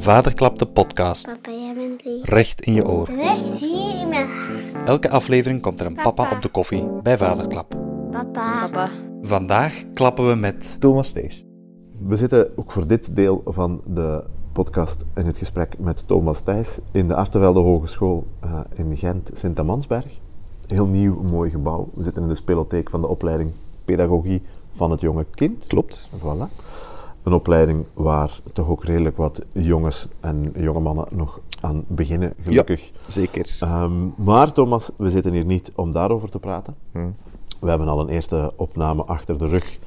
[0.00, 1.26] Vaderklap de podcast.
[1.26, 2.24] Papa, jij bent lief.
[2.24, 3.08] Recht in je oor.
[3.58, 4.88] Hier in mijn hart.
[4.88, 6.36] Elke aflevering komt er een papa Papa.
[6.36, 7.74] op de koffie bij Vaderklap.
[8.10, 8.60] Papa.
[8.60, 8.90] Papa.
[9.22, 11.44] Vandaag klappen we met Thomas Thijs.
[12.06, 16.78] We zitten ook voor dit deel van de podcast in het gesprek met Thomas Thijs
[16.92, 20.18] in de Artevelde Hogeschool eh, in Gent, Sint-Amansberg.
[20.66, 21.88] Heel nieuw, mooi gebouw.
[21.94, 23.50] We zitten in de spelotheek van de opleiding
[23.84, 25.66] Pedagogie van het jonge kind.
[25.66, 26.08] Klopt.
[26.18, 26.70] Voilà.
[27.22, 32.90] Een opleiding waar toch ook redelijk wat jongens en jonge mannen nog aan beginnen, gelukkig.
[33.06, 33.56] Zeker.
[33.60, 36.74] Ehm, maar Thomas, we zitten hier niet om daarover te praten.
[36.92, 37.08] Hm.
[37.60, 39.78] We hebben al een eerste opname achter de rug,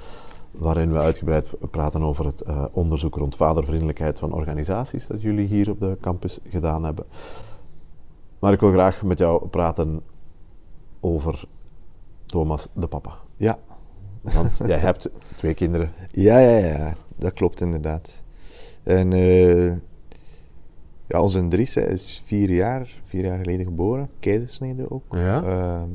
[0.51, 5.69] waarin we uitgebreid praten over het eh, onderzoek rond vadervriendelijkheid van organisaties dat jullie hier
[5.69, 7.05] op de campus gedaan hebben.
[8.39, 10.01] Maar ik wil graag met jou praten
[10.99, 11.43] over
[12.25, 13.11] Thomas de papa.
[13.37, 13.59] Ja.
[14.23, 15.91] Want jij hebt twee kinderen.
[16.11, 16.93] Ja, ja, ja.
[17.15, 18.23] Dat klopt inderdaad.
[18.83, 19.67] En eh,
[21.07, 24.09] ja, onze Dries hè, is vier jaar, vier jaar geleden geboren.
[24.19, 25.03] Keizersnede ook.
[25.09, 25.43] Ja?
[25.43, 25.89] Ehm,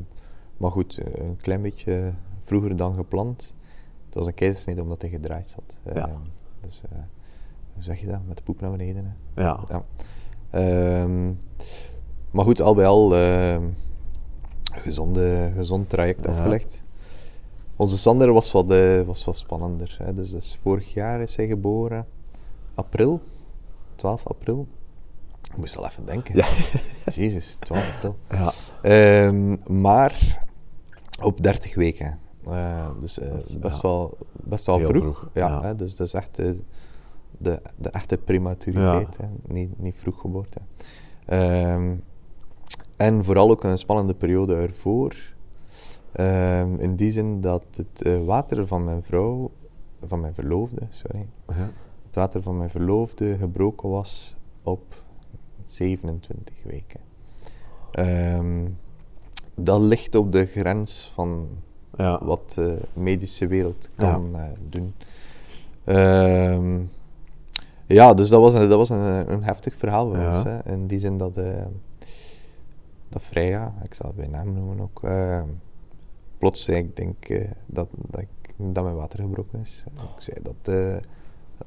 [0.57, 3.53] maar goed, eh, een klein beetje vroeger dan gepland.
[4.05, 5.77] Het was een keizersnede omdat hij gedraaid zat.
[5.85, 6.07] Ja.
[6.07, 6.17] Ehm,
[6.61, 6.97] dus eh,
[7.73, 8.19] hoe zeg je dat?
[8.27, 9.05] Met de poep naar beneden.
[9.05, 9.41] Hè?
[9.43, 9.59] Ja.
[9.69, 9.83] Ja.
[10.49, 11.27] Ehm,
[12.31, 13.75] maar goed, al bij al een
[14.71, 16.83] gezonde, gezond traject afgelegd.
[17.79, 19.95] Onze Sander was wat, eh, was wat spannender.
[20.03, 20.13] Hè.
[20.13, 22.07] Dus dat is vorig jaar is hij geboren.
[22.75, 23.21] April.
[23.95, 24.67] 12 april.
[25.51, 26.35] Ik moest al even denken.
[26.35, 26.45] Ja.
[27.21, 28.17] Jezus, 12 april.
[28.29, 28.51] Ja.
[28.81, 30.45] Ehm, maar
[31.21, 32.19] op 30 weken.
[32.45, 33.87] Eh, dus eh, best, ja.
[33.87, 35.01] wel, best wel vroeg.
[35.01, 35.61] vroeg, Ja.
[35.61, 36.51] Hè, dus dat is echt eh,
[37.37, 39.17] de, de echte prematuriteit.
[39.17, 40.59] Hè, niet, niet vroeggeboorte.
[41.25, 41.95] Ehm,
[42.95, 45.15] en vooral ook een spannende periode ervoor.
[46.11, 49.51] Ehm, in die zin dat het eh, water van mijn vrouw,
[50.05, 51.53] van mijn verloofde, sorry, Ja.
[52.05, 55.01] het water van mijn verloofde gebroken was op
[55.63, 56.99] 27 weken.
[57.91, 58.67] Ehm,
[59.55, 61.47] dat ligt op de grens van
[61.97, 62.19] Ja.
[62.25, 64.93] wat de medische wereld kan eh, doen.
[65.83, 66.79] Ehm,
[67.85, 70.43] ja, dus dat was, een, dat was een, een heftig verhaal voor ons.
[70.43, 70.71] Hè.
[70.71, 71.65] In die zin dat, eh
[73.09, 74.99] dat Freya, ik zal het bij naam noemen ook,
[76.39, 78.27] plots zei ik denk eh, dat, dat, ik,
[78.57, 79.83] dat mijn water gebroken is.
[80.15, 80.95] Ik zei dat eh,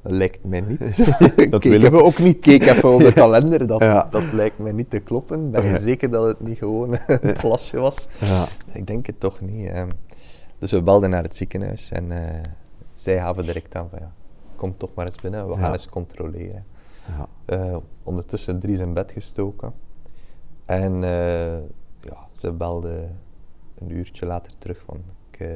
[0.01, 1.05] lijkt mij niet.
[1.51, 2.39] Dat willen we ook niet.
[2.39, 4.07] keek even op de kalender, dat, Ja.
[4.11, 5.51] dat lijkt mij niet te kloppen.
[5.51, 5.77] Ben je Ja.
[5.77, 8.07] zeker dat het niet gewoon een plasje was?
[8.19, 8.45] Ja.
[8.73, 9.67] Ik denk het toch niet.
[9.69, 9.85] hè.
[10.57, 12.39] Dus we belden naar het ziekenhuis en eh,
[12.93, 14.11] zij gaven direct aan van ja,
[14.55, 16.65] kom toch maar eens binnen, we gaan eens controleren.
[17.47, 17.81] Ja.
[18.03, 19.73] Ondertussen drie in bed gestoken.
[20.65, 21.01] En
[22.01, 23.07] ja, ze belde
[23.83, 24.97] een uurtje later terug van
[25.31, 25.47] ik eh,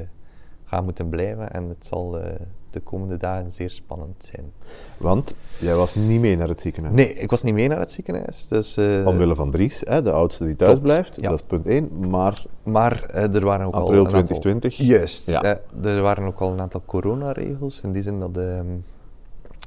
[0.64, 2.32] ga moeten blijven en het zal eh,
[2.70, 4.52] de komende dagen zeer spannend zijn.
[4.96, 6.94] Want jij was niet mee naar het ziekenhuis.
[6.96, 8.48] Nee, ik was niet mee naar het ziekenhuis.
[8.48, 11.28] Dus, eh, Omwille van Dries, hè, de oudste die thuis blijft, ja.
[11.28, 12.08] dat is punt 1.
[12.10, 14.76] Maar Maar er waren ook al april een aantal- 2020.
[14.76, 15.30] Juist.
[15.30, 15.42] Ja.
[15.82, 17.80] er waren ook al een aantal coronaregels.
[17.82, 18.76] In die zin dat de ehm,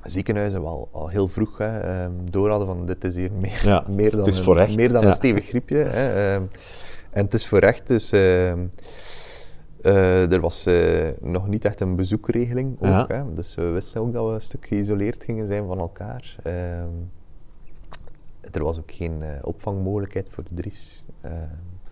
[0.03, 3.83] ziekenhuizen wel al heel vroeg hè, ehm, door hadden van dit is hier meer, Ja,
[3.95, 5.07] meer dan, een, meer dan Ja.
[5.07, 5.77] een stevig griepje.
[5.77, 6.43] Hè, ehm.
[7.11, 7.87] En het is voor echt.
[7.87, 8.59] Dus ehm,
[9.81, 12.75] eh, er was eh, nog niet echt een bezoekregeling.
[12.79, 13.05] Ook, Ja.
[13.07, 16.35] hè, dus we wisten ook dat we een stuk geïsoleerd gingen zijn van elkaar.
[16.43, 16.89] Ehm,
[18.51, 21.05] er was ook geen eh, opvangmogelijkheid voor Dries.
[21.21, 21.33] Ehm,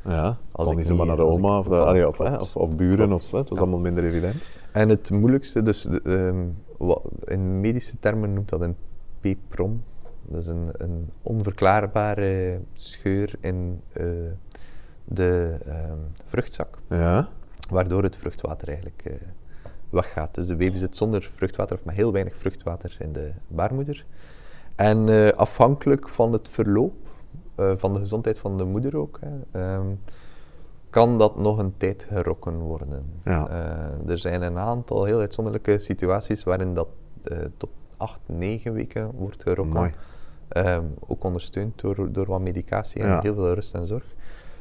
[0.06, 2.76] Ja, Als kon ik niet zomaar naar de oma of, de, allee, of, of, of
[2.76, 3.14] buren.
[3.14, 3.56] Of, het was Ja.
[3.58, 4.36] allemaal minder evident.
[4.72, 6.48] En het moeilijkste, dus de,
[6.78, 8.76] wat, in medische termen noemt dat een
[9.20, 9.84] PPROM.
[10.28, 13.82] Dat is een, een onverklaarbare scheur in
[15.12, 17.28] de ehm, vruchtzak, Ja,
[17.70, 19.14] waardoor het vruchtwater eigenlijk eh,
[19.90, 20.36] weggaat.
[20.36, 24.06] Dus de baby zit zonder vruchtwater of met heel weinig vruchtwater in de baarmoeder.
[24.76, 26.94] En eh, afhankelijk van het verloop,
[27.56, 29.88] eh, van de gezondheid van de moeder ook, hè, ehm,
[30.90, 33.06] kan dat nog een tijd gerokken worden.
[33.24, 33.50] Ja.
[34.08, 36.88] Er zijn een aantal heel uitzonderlijke situaties waarin dat
[37.58, 39.94] tot acht, negen weken wordt gerokken.
[40.48, 43.22] Ehm, ook ondersteund door, door wat medicatie en Ja.
[43.22, 44.16] heel veel rust en zorg.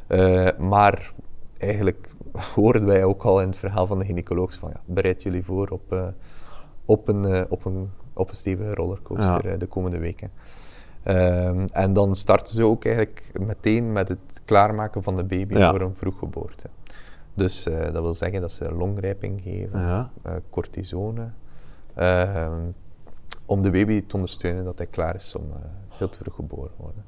[0.09, 1.13] Eh, maar
[1.59, 2.11] eigenlijk
[2.55, 5.69] hoorden wij ook al in het verhaal van de gynaecoloog van ja, bereid jullie voor
[5.69, 6.07] op, eh,
[6.85, 9.57] op, een, eh, op, een, op een stevige rollercoaster Ja.
[9.57, 10.31] de komende weken.
[11.03, 15.71] Ehm, en dan starten ze ook eigenlijk meteen met het klaarmaken van de baby Ja.
[15.71, 16.69] voor een vroeggeboorte.
[17.35, 20.11] Dus dat wil zeggen dat ze longrijping geven, Ja.
[20.51, 21.31] cortisone,
[21.95, 22.61] ehm,
[23.47, 25.45] om de baby te ondersteunen dat hij klaar is om
[25.89, 27.05] veel te vroeg geboren te worden.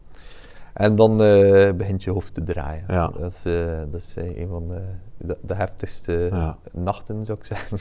[0.74, 2.84] En dan eh, begint je hoofd te draaien.
[2.88, 3.08] Ja.
[3.08, 4.82] Dat is, eh, dat is eh, een van de,
[5.16, 6.58] de, de heftigste Ja.
[6.72, 7.78] nachten, zou ik zeggen,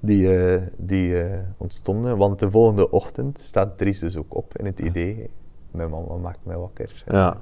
[0.00, 1.24] die, die
[1.56, 2.16] ontstonden.
[2.16, 5.30] Want de volgende ochtend staat Dries dus ook op in het idee.
[5.70, 7.02] Mijn mama maakt mij wakker.
[7.06, 7.36] Ja.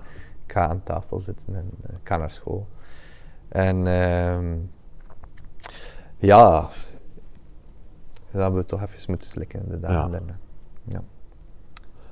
[0.46, 2.66] Ik ga aan tafel zitten en ik ga naar school.
[3.48, 4.56] En ehm,
[6.16, 6.68] ja,
[8.30, 10.38] dan hebben we toch even moeten slikken de dagen daarna.
[10.84, 11.02] Ja.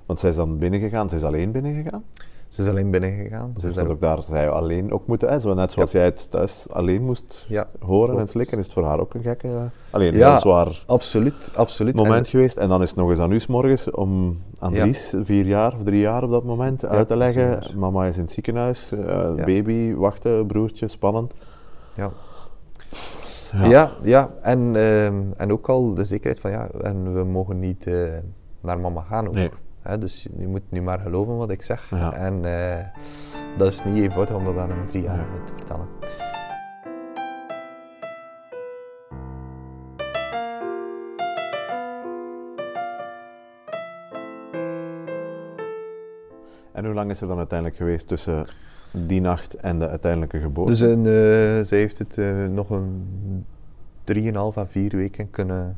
[0.06, 2.04] Want zij is dan binnengegaan, zij is alleen binnengegaan.
[2.54, 3.52] Ze is alleen binnengegaan.
[3.56, 5.40] Ze is dat ook daar zij alleen ook moeten, hè?
[5.40, 8.84] Zo net zoals jij het thuis alleen moest Ja, horen en slikken, is het voor
[8.84, 11.94] haar ook een gekke, eh, alleen een Ja, heel zwaar Absoluut, absoluut.
[11.94, 12.56] moment En- geweest.
[12.56, 14.82] En dan is het nog eens aan u 's morgens om aan Ja.
[14.82, 17.58] Dries, vier jaar of drie jaar op dat moment, uit te leggen.
[17.76, 21.32] Mama is in het ziekenhuis, eh, baby, wachten, broertje, spannend.
[21.94, 22.10] Ja.
[23.68, 23.90] Ja.
[24.02, 27.94] Ja, En, ehm, en ook al de zekerheid van ja, en we mogen niet eh,
[28.60, 29.34] naar mama gaan ook.
[29.34, 29.48] Nee.
[29.84, 31.90] Hè, dus je moet nu maar geloven wat ik zeg.
[31.90, 32.12] Ja.
[32.12, 32.84] En eh,
[33.58, 35.24] dat is niet eenvoudig om dat aan een drie jaar Ja.
[35.44, 35.86] te vertellen.
[46.72, 48.46] En hoe lang is er dan uiteindelijk geweest tussen
[48.92, 50.70] die nacht en de uiteindelijke geboorte?
[50.72, 53.06] Dus een, eh, zij heeft het eh, nog een
[54.04, 55.76] drieënhalf à vier weken kunnen,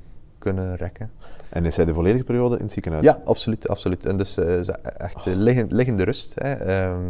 [0.52, 1.10] kunnen rekken.
[1.48, 3.04] En is zij de volledige periode in het ziekenhuis?
[3.04, 4.06] Ja, absoluut, absoluut.
[4.06, 6.34] En dus eh, ze- echt eh, liggen- liggende rust.
[6.34, 6.52] Hè.
[6.52, 7.04] Ehm,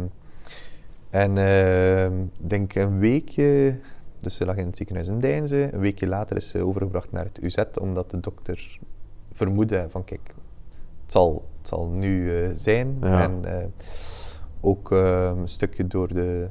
[1.09, 3.77] en ehm, ik denk een weekje,
[4.19, 5.73] dus ze lag in het ziekenhuis in Deinze.
[5.73, 8.79] Een weekje later is ze overgebracht naar het UZ, omdat de dokter
[9.33, 10.21] vermoedde van kijk,
[11.03, 12.97] het zal, het zal nu eh, zijn.
[13.01, 13.21] Ja.
[13.21, 13.43] En
[14.61, 16.47] ook ehm, een stukje door de,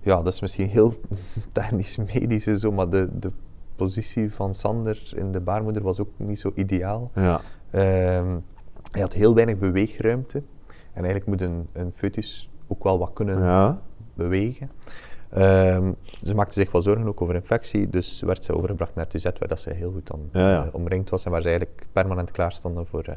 [0.00, 0.94] ja, dat is misschien heel
[1.52, 3.30] technisch medisch en zo, maar de, de
[3.76, 7.10] positie van Sander in de baarmoeder was ook niet zo ideaal.
[7.14, 7.40] Ja.
[7.70, 8.36] Ehm,
[8.90, 10.42] hij had heel weinig beweegruimte.
[10.92, 13.80] En eigenlijk moet een, een foetus ook wel wat kunnen Ja.
[14.14, 14.70] bewegen.
[15.30, 15.92] Ehm,
[16.22, 19.48] ze maakte zich wel zorgen ook over infectie, dus werd ze overgebracht naar UZ, waar
[19.48, 20.64] dat ze heel goed dan Ja, ja.
[20.66, 23.16] eh, omringd was en waar ze eigenlijk permanent klaar stonden voor, eh,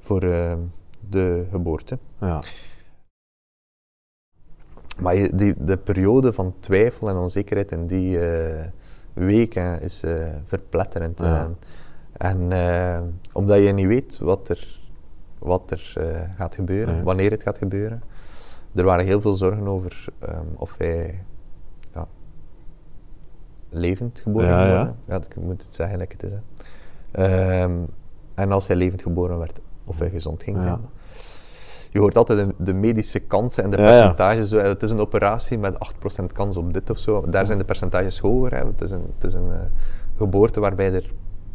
[0.00, 0.54] voor eh,
[1.08, 1.98] de geboorte.
[2.20, 2.42] ja.
[5.00, 8.18] Maar die, de periode van twijfel en onzekerheid in die
[9.14, 11.18] eh, weken is eh, verpletterend.
[11.18, 11.40] Ja.
[11.44, 11.58] En,
[12.12, 13.00] en eh,
[13.32, 14.80] omdat je niet weet wat er,
[15.38, 17.02] wat er eh, gaat gebeuren, Nee.
[17.02, 18.02] wanneer het gaat gebeuren.
[18.74, 21.24] Er waren heel veel zorgen over ehm, of hij
[21.94, 22.06] ja,
[23.68, 24.76] levend geboren Ja, ja.
[24.76, 24.96] worden.
[25.04, 26.32] Ja, ik moet het zeggen like het is.
[26.32, 26.38] Hè.
[27.24, 27.78] Ehm,
[28.34, 30.80] en als hij levend geboren werd, of hij gezond ging Ja.
[31.92, 33.90] Je hoort altijd de, de medische kansen en de Ja, ja.
[33.90, 34.52] percentages.
[34.52, 35.74] Eh, Het is een operatie met
[36.22, 37.24] 8% kans op dit of zo.
[37.30, 38.54] Daar zijn de percentages hoger.
[38.56, 38.64] Hè.
[38.66, 39.58] Het is een, het is een eh,
[40.16, 41.12] geboorte waarbij er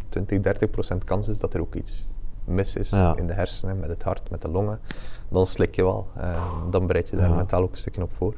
[0.10, 0.40] 20,
[0.96, 2.08] 30% kans is dat er ook iets
[2.46, 3.16] mis is Ja.
[3.16, 4.80] in de hersenen, met het hart, met de longen.
[5.30, 6.08] Dan slik je wel.
[6.16, 8.34] Eh, dan bereid je daar mentaal ook een stukje op voor.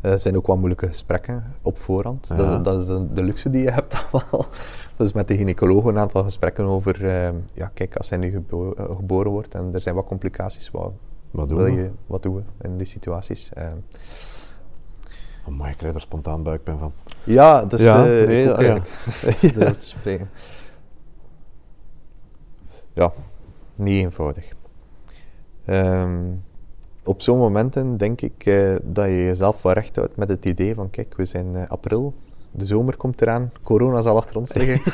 [0.00, 2.28] Eh, Het zijn ook wel moeilijke gesprekken op voorhand.
[2.36, 4.46] Dat, is, dat is de, de luxe die je hebt dan wel.
[4.96, 8.72] Dus met de gynaecoloog een aantal gesprekken over, eh, ja kijk, als hij nu gebo-
[8.72, 10.92] eh, geboren wordt en er zijn wat complicaties, wat,
[11.30, 11.80] Wat doen wil we?
[11.82, 13.52] je, wat doen we in die situaties?
[13.52, 13.66] Eh,
[15.46, 16.92] Amai, ik krijg er spontaan buikpijn van.
[17.24, 18.80] ja, dus Ja, eh, nee, ja, ja.
[19.72, 20.30] te spreken.
[22.92, 23.12] Ja,
[23.74, 24.52] niet eenvoudig.
[25.64, 26.20] Ehm,
[27.04, 30.74] op zo'n momenten denk ik eh, dat je jezelf wel recht houdt met het idee
[30.74, 32.14] van kijk, we zijn april,
[32.56, 34.92] de zomer komt eraan, corona zal achter ons liggen.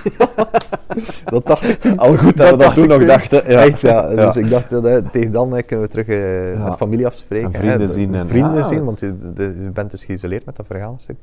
[1.25, 1.99] dat dacht ik toen.
[1.99, 3.51] Al goed dat we dat toen nog dachten.
[3.51, 3.65] Ja.
[3.65, 4.11] Echt, ja.
[4.11, 4.25] Ja.
[4.27, 6.65] Dus ik dacht, eh, tegen dan kunnen we terug eh, Ja.
[6.65, 7.47] met familie afspreken.
[7.47, 7.93] En vrienden hè.
[7.93, 8.63] zien Dus en- vrienden ja.
[8.63, 11.17] zien, want je, de- je bent dus geïsoleerd met dat verhaal een stuk.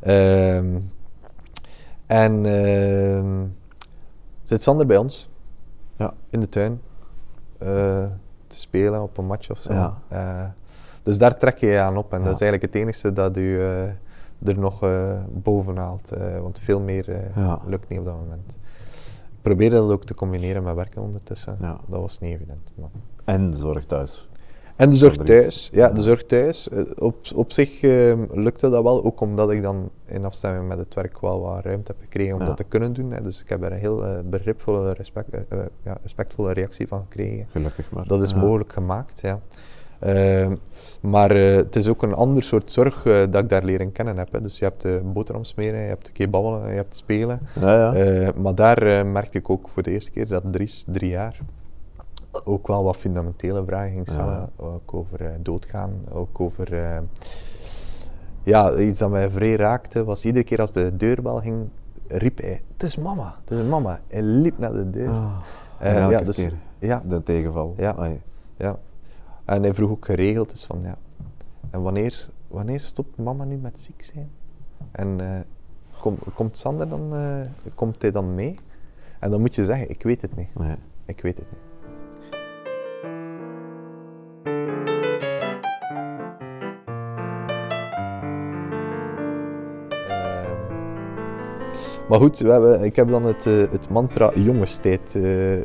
[0.00, 0.66] Ehm,
[2.06, 3.44] en ehm,
[4.42, 5.30] zit Sander bij ons
[5.96, 6.12] Ja.
[6.30, 6.80] in de tuin
[7.58, 8.04] eh,
[8.46, 9.72] te spelen op een match of zo.
[9.72, 10.54] Ja.
[11.02, 13.60] Dus daar trek je je aan op en dat is eigenlijk het enige dat u
[14.44, 16.10] er nog eh, boven haalt.
[16.12, 17.60] eh, want veel meer eh, Ja.
[17.66, 18.56] lukt niet op dat moment.
[19.32, 21.56] Ik probeerde dat ook te combineren met werken ondertussen.
[21.60, 21.80] Ja.
[21.88, 22.70] Dat was niet evident.
[22.74, 22.88] Maar.
[23.24, 24.26] En de zorg thuis.
[24.76, 25.70] En de zorg er thuis.
[25.72, 26.68] Ja, de zorg thuis.
[26.68, 30.78] Eh, Op, op zich ehm, lukte dat wel, ook omdat ik dan in afstemming met
[30.78, 32.46] het werk wel wat ruimte heb gekregen om Ja.
[32.46, 33.10] dat te kunnen doen.
[33.12, 33.20] Hè.
[33.22, 37.00] Dus ik heb daar een heel eh, begripvolle, respect, eh, eh, ja, respectvolle reactie van
[37.02, 37.46] gekregen.
[37.50, 38.06] Gelukkig maar.
[38.06, 38.36] Dat is Ja.
[38.36, 39.40] mogelijk gemaakt, ja.
[40.02, 40.54] Ehm,
[41.00, 44.16] maar eh, het is ook een ander soort zorg eh, dat ik daar leren kennen
[44.18, 44.32] heb.
[44.32, 44.40] Hè.
[44.40, 47.40] Dus je hebt de boterham smeren, je hebt een keer babbelen, je hebt spelen.
[47.60, 47.94] Ja, ja.
[47.94, 51.38] Eh, maar daar eh, merkte ik ook voor de eerste keer dat Dries, drie jaar,
[52.44, 54.34] ook wel wat fundamentele vragen ging stellen.
[54.34, 54.48] Ja.
[54.56, 56.72] Ook over eh, doodgaan, ook over...
[56.74, 56.98] eh,
[58.42, 61.68] ja, iets dat mij vrij raakte was iedere keer als de deurbel ging,
[62.08, 64.00] riep hij, het is mama, het is mama.
[64.08, 65.10] Hij liep naar de deur.
[65.78, 67.74] Eh, elke ja, dus, keer ja, de tegenval.
[67.76, 68.08] Ja.
[68.56, 68.76] Ja.
[69.44, 70.98] En hij vroeg ook geregeld, dus van ja,
[71.70, 74.30] en wanneer, wanneer stopt mama nu met ziek zijn?
[74.90, 75.44] En
[76.00, 77.40] kom, komt Sander dan, eh,
[77.74, 78.54] komt hij dan mee?
[79.18, 80.54] En dan moet je zeggen, ik weet het niet.
[80.54, 80.76] Nee.
[81.04, 81.71] Ik weet het niet.
[92.12, 95.18] Maar goed, we hebben, ik heb dan het, eh, het mantra jongenstijd.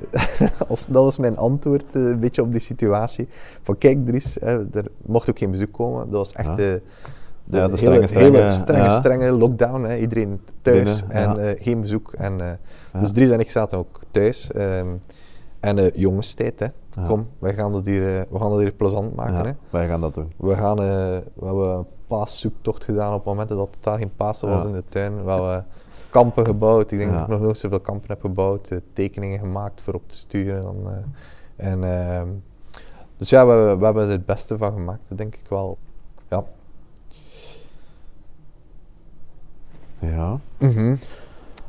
[0.70, 3.28] als, dat was mijn antwoord eh, een beetje op die situatie.
[3.64, 6.06] Van kijk Dries, hè, er mocht ook geen bezoek komen.
[6.06, 6.52] Dat was echt Ja.
[6.52, 6.82] eh, de,
[7.44, 8.90] de, Ja, de hele, strenge, hele strenge, strenge, ja.
[9.00, 9.84] strenge lockdown.
[9.84, 9.98] Hè.
[9.98, 12.14] Iedereen thuis Binnen, en geen bezoek.
[12.14, 12.60] En.
[13.00, 14.52] Dus Dries en ik zaten ook thuis.
[14.52, 14.88] ehm,
[15.60, 16.68] en jongenstijd, hè.
[17.08, 19.46] Kom, wij gaan dat hier, we gaan dat hier plezant maken.
[19.46, 19.52] Hè.
[19.70, 20.32] wij gaan dat doen.
[20.38, 24.72] We, gaan, we hebben een paaszoektocht gedaan op momenten dat totaal geen Pasen was in
[24.72, 25.24] de tuin.
[25.24, 25.66] We hebben
[26.18, 26.92] kampen gebouwd.
[26.92, 28.70] Ik denk dat ik nog nooit zoveel kampen heb gebouwd.
[28.70, 30.62] eh, tekeningen gemaakt voor op te sturen.
[30.62, 32.28] Dan, eh, en, ehm,
[33.18, 35.78] dus ja, we, we hebben er het beste van gemaakt, denk ik wel.
[36.30, 36.44] Ja.
[40.00, 40.40] Ja.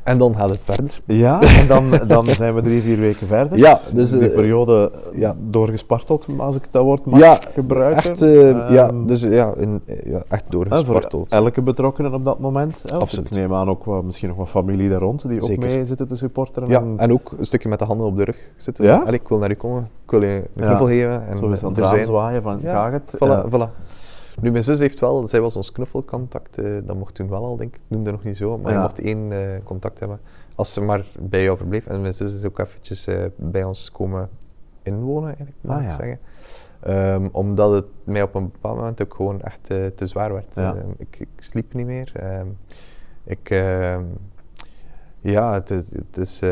[0.09, 1.01] En dan gaat het verder.
[1.05, 3.59] Ja, en dan, dan zijn we drie, vier weken verder.
[3.59, 5.37] Ja, dus die eh, periode ja.
[5.39, 8.11] doorgesparteld, als ik dat woord mag ja, gebruiken.
[8.11, 11.33] echt, eh, ja, Ehm, dus ja, in, eh, ja, echt doorgesparteld.
[11.33, 12.77] elke betrokkenen op dat moment.
[12.85, 13.25] Hè, Absoluut.
[13.25, 15.69] Ik neem aan ook wat, misschien nog wat familie daar rond die ook Zeker.
[15.69, 16.69] mee zitten te supporteren.
[16.69, 18.85] Ja, en en ook een stukje met de handen op de rug zitten.
[18.85, 18.97] Ja?
[18.97, 21.27] Allee, ik wil naar u komen, ik wil je een knuffel geven.
[21.27, 22.07] En zo is aan het zijn.
[22.07, 23.15] zwaaien van Ja, ga het.
[23.15, 23.87] Voilà, voilà.
[24.41, 27.57] Nu, mijn zus heeft wel, zij was ons knuffelcontact, eh, dat mocht toen wel al,
[27.57, 27.81] denk ik.
[27.89, 28.83] Noemde nog niet zo, maar je Ja.
[28.83, 30.21] mocht één eh, contact hebben
[30.55, 31.87] als ze maar bij jou verbleef.
[31.87, 34.29] En mijn zus is ook eventjes eh, bij ons komen
[34.83, 35.95] inwonen, eigenlijk, mag Ah, ik ja.
[35.97, 36.19] zeggen.
[36.81, 40.55] Ehm, omdat het mij op een bepaald moment ook gewoon echt te zwaar werd.
[40.55, 40.75] Ja.
[40.75, 42.13] Ehm, ik, ik sliep niet meer.
[42.15, 42.47] Ehm,
[43.25, 43.49] ik...
[45.21, 46.43] ja, het, is- het is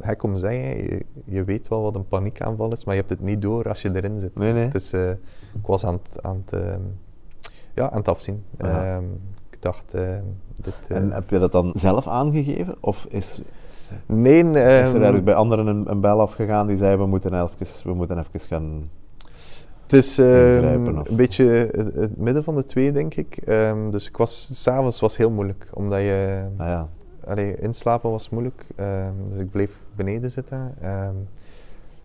[0.00, 0.62] gek om te zeggen.
[0.84, 3.82] Je, je weet wel wat een paniekaanval is, maar je hebt het niet door als
[3.82, 4.34] je erin zit.
[4.34, 4.64] Nee, nee.
[4.64, 6.60] Het is, ik was aan het, aan het,
[7.76, 8.44] ja, aan het afzien.
[8.56, 9.04] Ehm,
[9.50, 10.22] ik dacht, ehm,
[10.54, 10.74] dit...
[10.88, 12.74] eh, En heb je dat dan zelf aangegeven?
[12.80, 13.40] Of is,
[14.06, 17.42] nee, is er ehm, eigenlijk bij anderen een, een bel afgegaan die zei we moeten
[17.42, 18.90] even, we moeten even gaan...
[19.82, 21.44] het is een beetje
[21.94, 23.42] het, midden van de twee, denk ik.
[23.90, 26.46] Dus ik was, s'avonds was heel moeilijk, omdat je...
[26.56, 26.88] Nou ja,
[27.24, 28.66] Allee, inslapen was moeilijk,
[29.30, 30.74] dus ik bleef beneden zitten.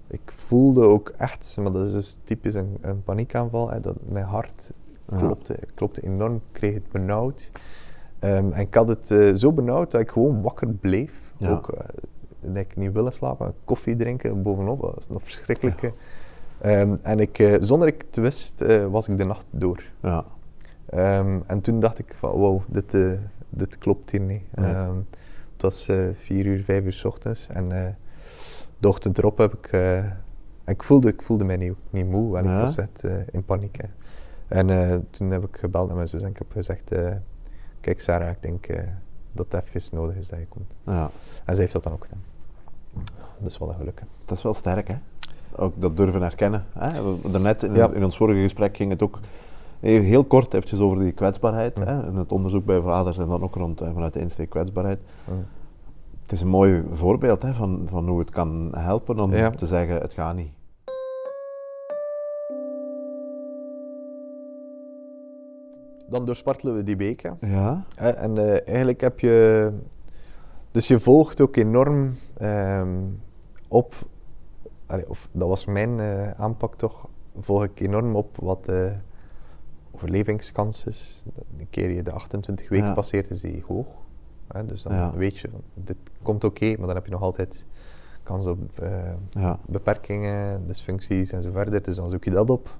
[0.08, 4.25] Ik voelde ook echt, maar dat is dus typisch een, een paniekaanval, hè, dat mijn
[4.25, 4.72] hart.
[5.18, 7.51] Klopte, klopte enorm, ik kreeg het benauwd.
[8.20, 11.12] Ehm, en ik had het eh, zo benauwd dat ik gewoon wakker bleef.
[11.38, 11.50] Ja.
[11.50, 11.86] Ook eh,
[12.39, 15.82] dat ik niet willen slapen, koffie drinken bovenop, dat was nog verschrikkelijk.
[15.82, 15.89] hè.
[16.62, 19.84] Ehm, en ik, eh, zonder ik het wist, was ik de nacht door.
[20.01, 20.25] ja.
[20.86, 22.96] Ehm, en toen dacht ik van, wow, dit,
[23.50, 24.41] dit klopt hier niet.
[25.53, 27.96] Het was vier uur, vijf uur s ochtends en
[28.77, 29.68] de ochtend erop heb ik...
[29.72, 33.77] en ik, voelde, ik voelde mij niet, niet moe, en ik was echt in paniek.
[33.82, 33.88] Hè.
[34.51, 37.10] En eh, toen heb ik gebeld naar mijn zus en ik heb gezegd, eh,
[37.79, 38.84] kijk Sarah, ik denk eh,
[39.31, 40.74] dat het even nodig is dat je komt.
[40.86, 41.10] ja.
[41.46, 42.24] En zij heeft dat dan ook gedaan.
[43.38, 44.00] Dus wat een geluk.
[44.00, 44.05] hè.
[44.25, 44.96] Dat is wel sterk, hè?
[45.55, 46.65] Ook dat durven herkennen.
[46.77, 46.89] Hè?
[47.31, 47.89] Daarnet in, Ja.
[47.91, 49.20] in ons vorige gesprek ging het ook
[49.79, 51.77] even heel kort eventjes over die kwetsbaarheid.
[51.77, 51.84] Mm.
[51.84, 52.01] Hè?
[52.08, 55.00] En het onderzoek bij vaders en dan ook rond, vanuit de insteek kwetsbaarheid.
[55.31, 55.46] Mm.
[56.22, 59.50] Het is een mooi voorbeeld hè, van, van hoe het kan helpen om Ja.
[59.50, 60.51] te zeggen, het gaat niet.
[66.12, 67.30] Dan doorspartelen we die hè.
[67.41, 67.86] Ja?
[67.96, 69.72] En eh, eigenlijk heb je.
[70.72, 73.00] Dus je volgt ook enorm ehm,
[73.68, 73.94] op.
[74.86, 77.08] allee, of, dat was mijn eh, aanpak toch.
[77.39, 78.94] Volg ik enorm op wat de
[79.91, 81.24] overlevingskans is.
[81.60, 82.94] Een keer je de 28 weken Ja.
[82.94, 83.88] passeert, is die hoog.
[84.48, 85.13] Hè, dus dan Ja.
[85.15, 87.65] weet je, dit komt oké, maar dan heb je nog altijd
[88.24, 88.91] kans op eh,
[89.30, 89.60] Ja.
[89.68, 91.84] beperkingen, dysfuncties en zo verder.
[91.84, 92.77] Dus dan zoek je dat op.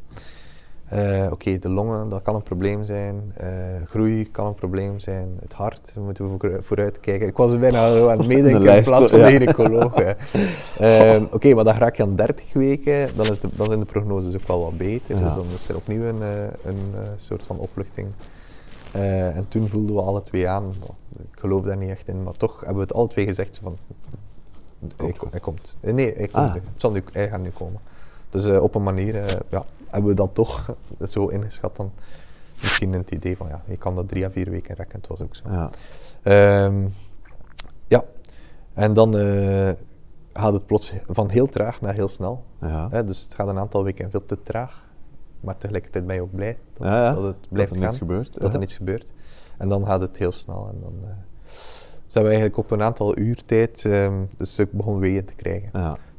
[0.92, 3.32] Eh, Oké, de longen, dat kan een probleem zijn.
[3.38, 3.48] Eh,
[3.86, 5.38] groei kan een probleem zijn.
[5.42, 7.28] Het hart, daar moeten we voor- vooruit kijken.
[7.28, 9.26] Ik was bijna aan het meedenken in plaats van ja.
[9.26, 9.94] de gynaecoloog.
[10.78, 13.86] Ehm, Oké, maar dan raak je aan 30 weken, dan, is de, dan zijn de
[13.86, 15.16] prognoses ook wel wat beter.
[15.18, 15.24] Ja.
[15.24, 18.08] Dus dan is er opnieuw een, eh, een eh, soort van opluchting.
[18.92, 20.74] Eh, en toen voelden we alle twee aan,
[21.34, 23.78] ik geloof daar niet echt in, maar toch hebben we het alle twee gezegd van,
[24.98, 25.78] hij, ko- hij komt.
[25.82, 26.54] Eh, Nee, hij, komt Ah.
[26.54, 26.60] nu.
[26.72, 27.80] Het zal nu, hij gaat nu komen.
[28.30, 31.92] Dus eh, op een manier eh, ja, hebben we dat toch zo ingeschat dan.
[32.62, 35.22] Misschien het idee van, ja, je kan dat drie à vier weken rekken, het was
[35.22, 35.44] ook zo.
[35.50, 35.70] Ja.
[36.24, 36.88] Ehm,
[37.88, 38.04] ja,
[38.74, 39.72] en dan eh,
[40.34, 42.44] gaat het plots van heel traag naar heel snel.
[42.62, 42.88] Ja.
[42.92, 44.90] Hè, dus het gaat een aantal weken veel te traag.
[45.40, 47.86] Maar tegelijkertijd ben je ook blij dat, Ja, dat het blijft er gaan.
[47.86, 49.14] niets gebeurt, Dat er niets gebeurt.
[49.58, 50.70] En dan gaat het heel snel.
[50.74, 51.10] En dan eh,
[52.08, 55.70] zijn we eigenlijk op een aantal uur tijd, ehm, dus ik begon weeën te krijgen.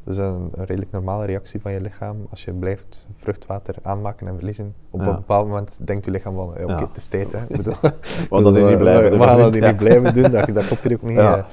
[0.05, 2.27] Dat is een, een redelijk normale reactie van je lichaam.
[2.31, 5.07] Als je blijft vruchtwater aanmaken en verliezen, op Ja.
[5.09, 7.33] een bepaald moment denkt je lichaam van, oké, het is tijd.
[7.33, 7.39] Hè.
[7.49, 7.75] Ik bedoel,
[8.31, 9.77] Want dat die niet blijven We doen, gaan dat niet?
[9.77, 11.17] blijven doen, dat, dat komt er ook niet.
[11.17, 11.37] Ja.
[11.37, 11.45] eh.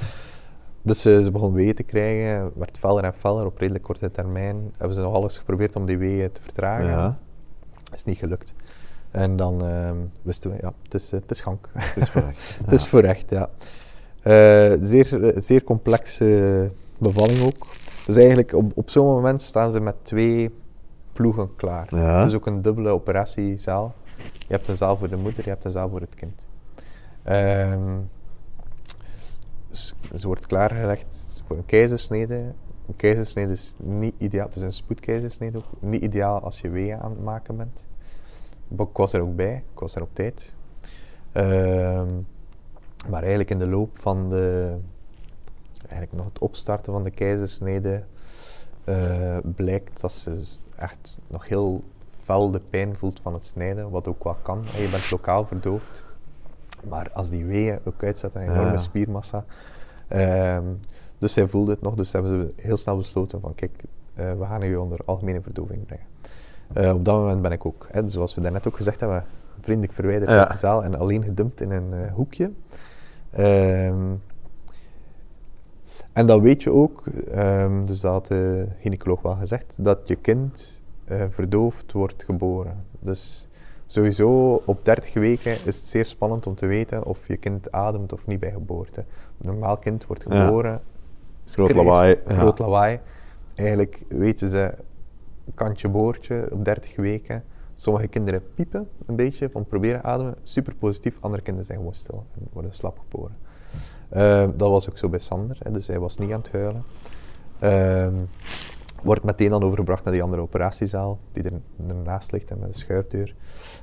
[0.81, 4.71] Dus eh, ze begon weeën te krijgen, werd feller en feller op redelijk korte termijn.
[4.77, 6.85] Hebben ze nog alles geprobeerd om die weeën te vertragen.
[6.87, 7.17] Ja,
[7.93, 8.53] is niet gelukt.
[9.11, 11.69] En dan ehm, wisten we, ja, het is, eh, het is gank.
[11.73, 12.37] het is voorrecht.
[12.63, 13.49] Het is voor echt, ja.
[14.21, 17.67] Eh, zeer, eh, zeer complexe bevalling ook.
[18.09, 20.51] Dus eigenlijk op, op zo'n moment staan ze met twee
[21.13, 21.95] ploegen klaar.
[21.95, 22.19] Ja.
[22.19, 23.93] Het is ook een dubbele operatiezaal.
[24.17, 26.45] Je hebt een zaal voor de moeder, je hebt een zaal voor het kind.
[27.23, 27.97] Ehm,
[30.15, 32.53] ze wordt klaargelegd voor een keizersnede.
[32.87, 35.65] Een keizersnede is niet ideaal, het is een spoedkeizersnede ook.
[35.79, 37.85] Niet ideaal als je weeën aan het maken bent.
[38.77, 40.55] Ik was er ook bij, ik was er op tijd.
[41.31, 42.07] Ehm,
[43.09, 44.75] maar eigenlijk in de loop van de,
[45.89, 48.03] eigenlijk nog het opstarten van de keizersnede,
[48.83, 51.83] eh, blijkt dat ze echt nog heel
[52.23, 54.63] fel de pijn voelt van het snijden, wat ook wel kan.
[54.75, 56.05] En je bent lokaal verdoofd.
[56.89, 58.77] Maar als die weeën ook uitzetten, een enorme ja.
[58.77, 59.45] spiermassa.
[60.07, 60.63] Ehm,
[61.17, 64.45] dus zij voelde het nog, dus hebben ze heel snel besloten van kijk, eh, we
[64.45, 66.05] gaan je onder algemene verdoving brengen.
[66.73, 69.25] Eh, op dat moment ben ik ook, hè, zoals we daarnet ook gezegd hebben,
[69.61, 70.39] vriendelijk verwijderd Ja.
[70.39, 72.51] uit de zaal en alleen gedumpt in een hoekje.
[73.31, 73.95] Ehm,
[76.13, 80.15] en dan weet je ook, ehm, dus dat had de gynaecoloog wel gezegd, dat je
[80.15, 82.83] kind eh, verdoofd wordt geboren.
[82.99, 83.47] Dus
[83.85, 88.13] sowieso op 30 weken is het zeer spannend om te weten of je kind ademt
[88.13, 88.99] of niet bij geboorte.
[88.99, 90.45] Een normaal kind wordt Ja.
[90.45, 90.81] geboren,
[91.45, 92.19] Groot Krijs- lawaai.
[92.27, 92.33] ja.
[92.33, 92.99] Groot lawaai.
[93.55, 94.75] Eigenlijk weten ze,
[95.55, 97.43] kantje boordje op 30 weken.
[97.75, 100.35] Sommige kinderen piepen een beetje van proberen ademen.
[100.43, 101.17] Super positief.
[101.19, 103.35] Andere kinderen zijn gewoon stil en worden slap geboren.
[104.09, 106.83] Ehm, dat was ook zo bij Sander, hè, dus hij was niet aan het huilen.
[107.59, 108.15] Ehm,
[109.03, 111.51] wordt meteen dan overgebracht naar die andere operatiezaal, die er,
[111.87, 113.35] ernaast ligt en met een schuifdeur.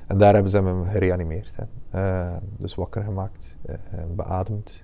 [0.07, 1.55] En daar hebben ze hem gereanimeerd.
[1.55, 1.63] Hè.
[1.91, 3.75] Ehm, dus wakker gemaakt, eh,
[4.15, 4.83] beademd.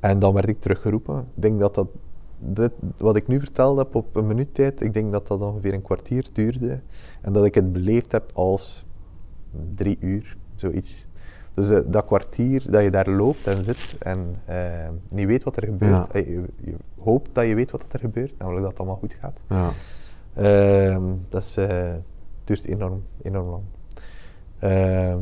[0.00, 1.18] En dan werd ik teruggeroepen.
[1.18, 1.88] Ik denk dat dat,
[2.38, 5.74] dit, wat ik nu verteld heb op een minuut tijd, ik denk dat dat ongeveer
[5.74, 6.80] een kwartier duurde.
[7.20, 8.86] En dat ik het beleefd heb als
[9.74, 11.06] drie uur, zoiets.
[11.58, 15.56] Dus eh, dat kwartier dat je daar loopt en zit en eh, niet weet wat
[15.56, 16.06] er gebeurt.
[16.06, 16.08] Ja.
[16.12, 19.16] Eh, Je, je hoopt dat je weet wat er gebeurt, namelijk dat het allemaal goed
[19.20, 19.40] gaat.
[19.48, 19.70] Ja.
[20.34, 21.54] Ehm, dat is,
[22.44, 23.62] duurt enorm, enorm lang.
[24.58, 25.20] Ehm,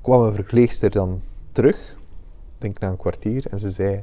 [0.00, 1.20] kwam een verpleegster dan
[1.52, 1.92] terug,
[2.54, 4.02] ik denk na een kwartier, en ze zei: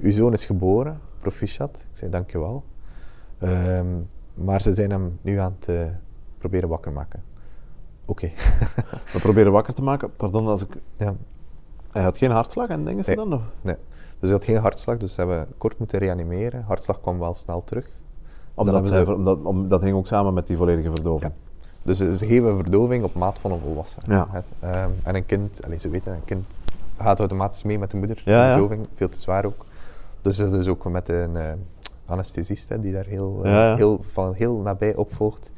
[0.00, 1.76] Uw zoon is geboren, proficiat.
[1.76, 2.64] Ik zei: Dankjewel.
[3.38, 3.86] Ehm
[4.34, 5.92] maar ze zijn hem nu aan het
[6.38, 7.22] proberen wakker maken.
[8.04, 8.30] Oké.
[9.12, 10.10] We proberen wakker te maken.
[10.16, 10.76] Pardon, als ik...
[10.94, 11.14] ja.
[11.92, 13.16] Hij had geen hartslag en dingen ze Nee.
[13.18, 13.32] dan?
[13.34, 13.42] Of?
[13.60, 13.76] Nee.
[14.18, 16.64] Dus hij had geen hartslag, dus ze hebben kort moeten reanimeren.
[16.66, 17.86] Hartslag kwam wel snel terug.
[18.54, 21.32] Omdat om, dat hing ook samen met die volledige verdoving.
[21.82, 24.14] Dus ze geven verdoving op maat van een volwassene.
[24.14, 24.28] Ja.
[24.60, 26.46] Ehm, en een kind, allez, ze weten, een kind
[26.98, 28.16] gaat automatisch mee met de moeder.
[28.16, 28.52] Ja, de ja.
[28.52, 29.64] verdoving, veel te zwaar ook.
[30.22, 31.52] Dus dat is ook met een eh,
[32.06, 33.76] anesthesist hè, die daar heel, eh, Ja, ja.
[33.76, 35.50] heel, van heel nabij opvolgt.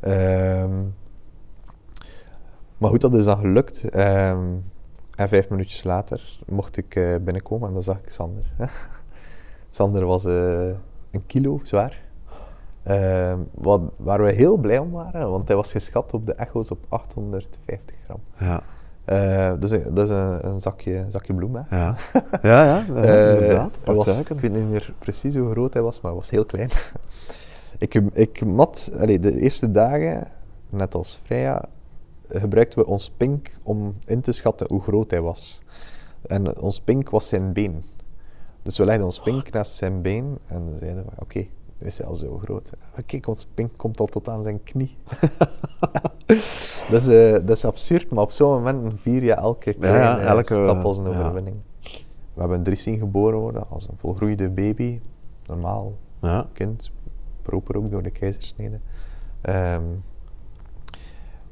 [0.00, 0.70] Ehm,
[2.82, 3.90] maar goed, dat is dan gelukt.
[3.90, 4.46] Ehm,
[5.16, 8.52] en vijf minuutjes later mocht ik eh, binnenkomen en dan zag ik Sander.
[9.70, 10.66] Sander was eh,
[11.10, 12.00] een kilo zwaar.
[12.82, 16.70] Ehm, wat, waar we heel blij om waren, want hij was geschat op de echo's
[16.70, 18.20] op 850 gram.
[18.38, 18.62] Ja.
[19.04, 21.54] Eh, dus dat is een, een zakje, zakje bloem.
[21.54, 21.76] Hè.
[21.76, 21.96] Ja.
[22.42, 26.10] Ja, ja, hij Pak was, ik weet niet meer precies hoe groot hij was, maar
[26.10, 26.70] hij was heel klein.
[27.78, 30.28] ik, ik mat, allee, de eerste dagen,
[30.68, 31.64] net als Freya,
[32.40, 35.62] gebruikten we ons pink om in te schatten hoe groot hij was.
[36.26, 37.84] En ons pink was zijn been.
[38.62, 41.38] Dus we legden ons pink naast zijn been en zeiden we, oké,
[41.78, 42.72] nu is hij al zo groot.
[42.94, 44.96] Ah, Kijk, ons pink komt al tot aan zijn knie.
[46.90, 50.18] dat, is, eh, dat is absurd, maar op zo'n moment vier je elke kleine ja,
[50.18, 51.20] eh, elke, stap als een ja.
[51.20, 51.56] overwinning.
[52.34, 55.00] We hebben een Driesing geboren worden als een volgroeide baby.
[55.46, 56.46] Normaal Ja.
[56.52, 56.90] kind,
[57.42, 58.80] proper ook door de keizersnede.
[59.40, 59.82] Ehm,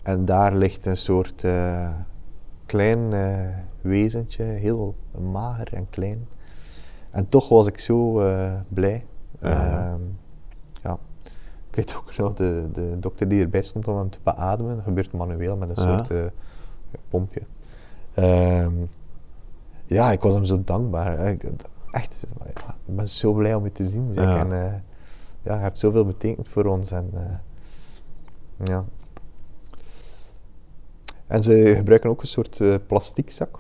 [0.02, 1.88] en daar ligt een soort eh,
[2.66, 3.46] klein eh,
[3.80, 4.94] wezentje, heel
[5.32, 6.26] mager en klein.
[7.10, 9.04] En toch was ik zo eh, blij.
[9.40, 9.48] Ja.
[9.90, 10.00] Ehm,
[10.82, 10.98] ja.
[11.70, 14.84] Ik weet ook nog, de, de dokter die erbij stond om hem te beademen, dat
[14.84, 16.10] gebeurt manueel met een soort
[17.08, 17.40] pompje.
[18.14, 18.72] Ehm,
[19.86, 21.18] ja, ik was hem zo dankbaar.
[21.28, 21.52] Ik-
[21.90, 24.12] Echt, ik ben zo blij om je te zien.
[24.12, 24.24] Zeg.
[24.24, 24.38] Ja.
[24.38, 24.48] En,
[25.42, 26.90] ja, je hebt zoveel betekend voor ons.
[26.90, 27.10] En,
[28.64, 28.84] ja.
[31.30, 33.58] En ze gebruiken ook een soort eh, plastiek zak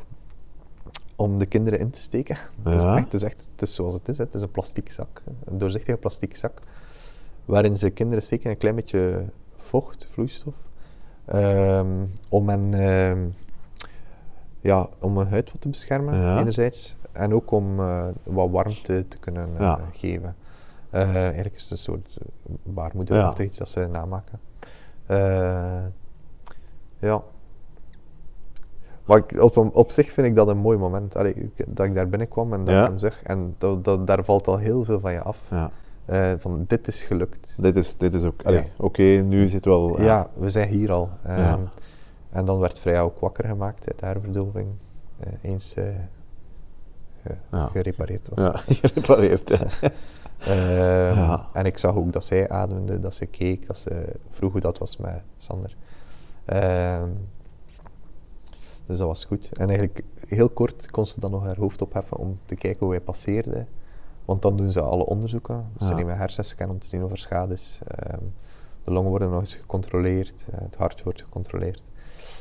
[1.16, 2.36] om de kinderen in te steken.
[2.62, 4.18] Het, is echt, het, is echt, het is zoals het is.
[4.18, 6.60] Het is een plastic zak, een doorzichtige plastic zak,
[7.44, 9.24] waarin ze kinderen steken een klein beetje
[9.56, 10.54] vocht, vloeistof,
[11.24, 13.18] ehm, om, hen, ehm,
[14.60, 16.38] ja, om hun huid wat te beschermen, Ja.
[16.38, 19.80] enerzijds, en ook om eh, wat warmte te kunnen eh, Ja.
[19.92, 20.36] geven.
[20.90, 24.40] Eigenlijk is het een soort uh, baarmoederachtig iets dat ze namaken.
[26.98, 27.22] Ja.
[29.10, 31.16] Maar ik, op, op zich vind ik dat een mooi moment.
[31.16, 32.80] Allee, ik- dat ik daar binnenkwam en dat Ja.
[32.82, 33.22] ik hem zeg.
[33.22, 35.40] En dat, dat, daar valt al heel veel van je af.
[35.50, 35.70] Ja.
[36.04, 37.56] Eh, van dit is gelukt.
[37.60, 38.40] Dit is, dit is ook...
[38.44, 38.64] Ja.
[38.76, 40.00] Oké, nu zit wel...
[40.02, 41.10] Ja, we zijn hier al.
[41.24, 41.60] Ehm,
[42.30, 44.68] En dan werd Freya ook wakker gemaakt uit haar verdoving.
[45.20, 45.84] eh, eens eh,
[47.22, 47.36] ge-
[47.72, 48.44] gerepareerd was.
[48.44, 49.48] Ja, gerepareerd.
[49.48, 49.58] Ja.
[50.46, 51.38] Ehm.
[51.52, 54.78] En ik zag ook dat zij ademde, dat ze keek, dat ze vroeg hoe dat
[54.78, 55.76] was met Sander.
[56.44, 57.08] Ehm,
[58.90, 59.50] dus dat was goed.
[59.52, 62.94] En eigenlijk heel kort kon ze dan nog haar hoofd opheffen om te kijken hoe
[62.94, 63.66] hij passeerde.
[64.24, 65.66] Want dan doen ze alle onderzoeken.
[65.76, 67.80] Dus ze nemen hersenscan om te zien of er schade is.
[67.86, 68.18] Ehm,
[68.84, 71.84] de longen worden nog eens gecontroleerd, eh, het hart wordt gecontroleerd.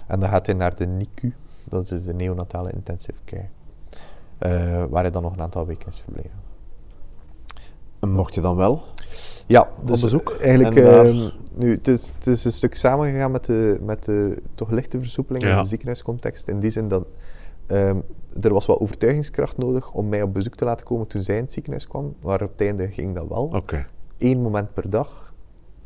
[0.07, 1.35] En dan gaat hij naar de NICU,
[1.67, 3.47] dat is de neonatale intensive care.
[4.37, 6.39] eh, waar hij dan nog een aantal weken is verbleven.
[7.99, 8.83] En mocht je dan wel?
[9.47, 10.35] Ja, dus bezoek.
[10.39, 14.03] eigenlijk, En daar- ehm, nu, het, is, het is een stuk samengegaan met de, met
[14.03, 16.47] de toch lichte versoepeling in de ziekenhuiscontext.
[16.47, 17.05] In die zin dat
[17.67, 17.97] ehm,
[18.41, 21.43] er was wat overtuigingskracht nodig om mij op bezoek te laten komen toen zij in
[21.43, 22.15] het ziekenhuis kwam.
[22.23, 23.43] Maar op het einde ging dat wel.
[23.53, 23.85] Oké.
[24.17, 25.27] Eén moment per dag.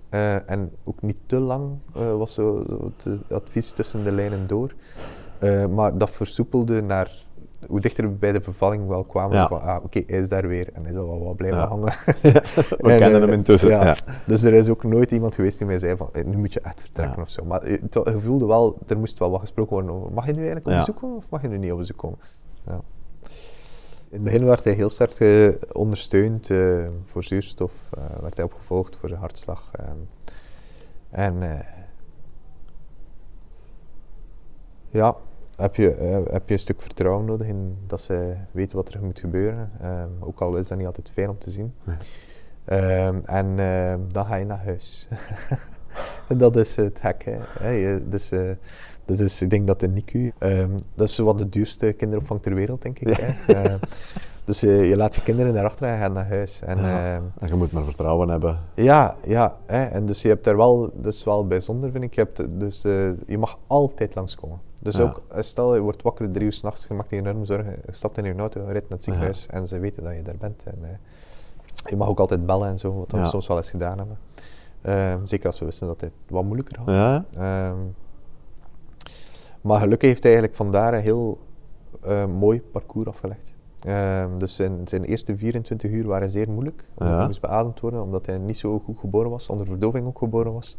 [0.10, 4.48] eh, en ook niet te lang eh, was zo, zo het advies tussen de lijnen
[4.48, 4.74] door.
[5.40, 7.23] Eh, maar dat versoepelde naar
[7.68, 9.38] hoe dichter we bij de vervalling wel kwamen.
[9.38, 9.48] Ja.
[9.48, 10.70] Van, ah, oké, hij is daar weer.
[10.74, 11.68] En hij is al wel wat blijven Ja.
[11.68, 11.94] hangen.
[12.22, 13.70] We En, kennen eh, hem intussen.
[13.70, 13.96] Ja.
[14.26, 16.60] Dus er is ook nooit iemand geweest die mij zei van, eh, nu moet je
[16.60, 17.46] echt vertrekken of zo.
[17.46, 20.38] Maar eh, je voelde wel, er moest wel wat gesproken worden over, mag je nu
[20.38, 22.18] eigenlijk op bezoek komen of mag je nu niet op bezoek komen?
[22.66, 22.82] Ja.
[24.10, 26.50] In het begin werd hij heel sterk ondersteund
[27.04, 27.74] voor zuurstof,
[28.22, 29.70] werd hij opgevolgd voor de hartslag.
[29.72, 29.98] ehm.
[31.10, 31.60] en eh,
[34.90, 35.16] ja,
[35.58, 39.04] heb je, eh, heb je een stuk vertrouwen nodig in dat ze weten wat er
[39.04, 39.72] moet gebeuren.
[39.82, 41.74] Ehm, ook al is dat niet altijd fijn om te zien.
[41.84, 41.96] Nee.
[42.66, 45.08] Ehm, en ehm, dan ga je naar huis.
[46.30, 47.24] en dat is het hek.
[47.60, 47.70] Hè.
[47.70, 48.52] Je- dus, eh,
[49.06, 50.34] dus is, ik denk dat de NICU,
[50.96, 53.18] dat is wat de duurste kinderopvang ter wereld, denk ik.
[53.18, 53.54] Hè.
[53.64, 53.76] Eh,
[54.46, 56.62] dus eh, je laat je kinderen daarachter en je gaat naar huis.
[56.62, 57.14] En, Ja.
[57.16, 58.60] ehm, En je moet maar vertrouwen hebben.
[58.76, 59.58] ja, ja.
[59.66, 59.86] Hè.
[59.86, 62.84] En dus je hebt daar wel, dat is wel bijzonder vind ik, je, hebt, dus,
[62.84, 64.60] eh, je mag altijd langskomen.
[64.82, 65.04] Dus Ja.
[65.04, 67.94] ook, eh, stel je wordt wakker drie uur s'nachts, je maakt je enorm zorgen, je
[67.94, 70.38] stapt in je auto, je rijdt naar het ziekenhuis en ze weten dat je daar
[70.40, 70.64] bent.
[70.66, 71.00] En,
[71.90, 73.26] je mag ook altijd bellen en zo, wat we Ja.
[73.26, 74.18] soms wel eens gedaan hebben.
[74.82, 76.88] Ehm, zeker als we wisten dat het wat moeilijker had.
[76.88, 77.26] Ja?
[77.36, 77.78] Ehm,
[79.62, 81.40] maar gelukkig heeft hij eigenlijk vandaar een heel
[82.40, 83.53] mooi parcours afgelegd.
[83.86, 87.18] Ehm, dus zijn, zijn eerste 24 uur waren zeer moeilijk, omdat Ja.
[87.18, 90.54] hij moest beademd worden, omdat hij niet zo goed geboren was, onder verdoving ook geboren
[90.54, 90.78] was.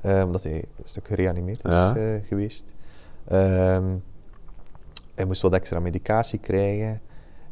[0.00, 1.96] Ehm, omdat hij een stuk gereanimeerd is Ja.
[1.96, 2.64] eh, geweest.
[3.28, 3.84] Ehm,
[5.14, 7.00] hij moest wat extra medicatie krijgen.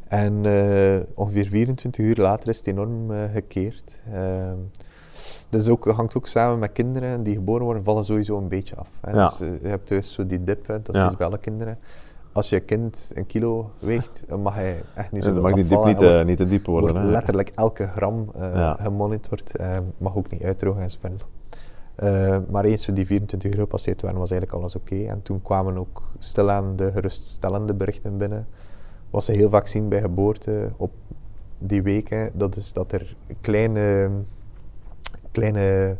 [0.07, 4.01] En eh, ongeveer 24 uur later is het enorm eh, gekeerd.
[5.49, 8.89] Dus ook, hangt ook samen met kinderen die geboren worden, vallen sowieso een beetje af.
[9.01, 9.11] Hè.
[9.11, 9.27] Ja.
[9.27, 11.07] Dus, je hebt dus zo die dip, hè, dat Ja.
[11.07, 11.77] is bij alle kinderen.
[12.35, 15.53] Als je kind een kilo weegt, dan mag hij echt niet zo Dan mag
[15.85, 16.91] niet, eh, wordt- niet te diep worden.
[16.91, 17.11] wordt hè.
[17.11, 18.77] letterlijk elke gram Ja.
[18.81, 19.57] gemonitord.
[19.57, 21.25] eh, mag ook niet uitdrogen en.
[21.95, 24.95] Eh, maar eens we die 24 uur gepasseerd waren, was eigenlijk alles oké.
[25.03, 28.47] En toen kwamen ook stilaan de geruststellende berichten binnen.
[29.09, 30.91] Wat ze heel vaak zien bij geboorte op
[31.57, 34.09] die weken, dat is dat er kleine,
[35.31, 35.97] kleine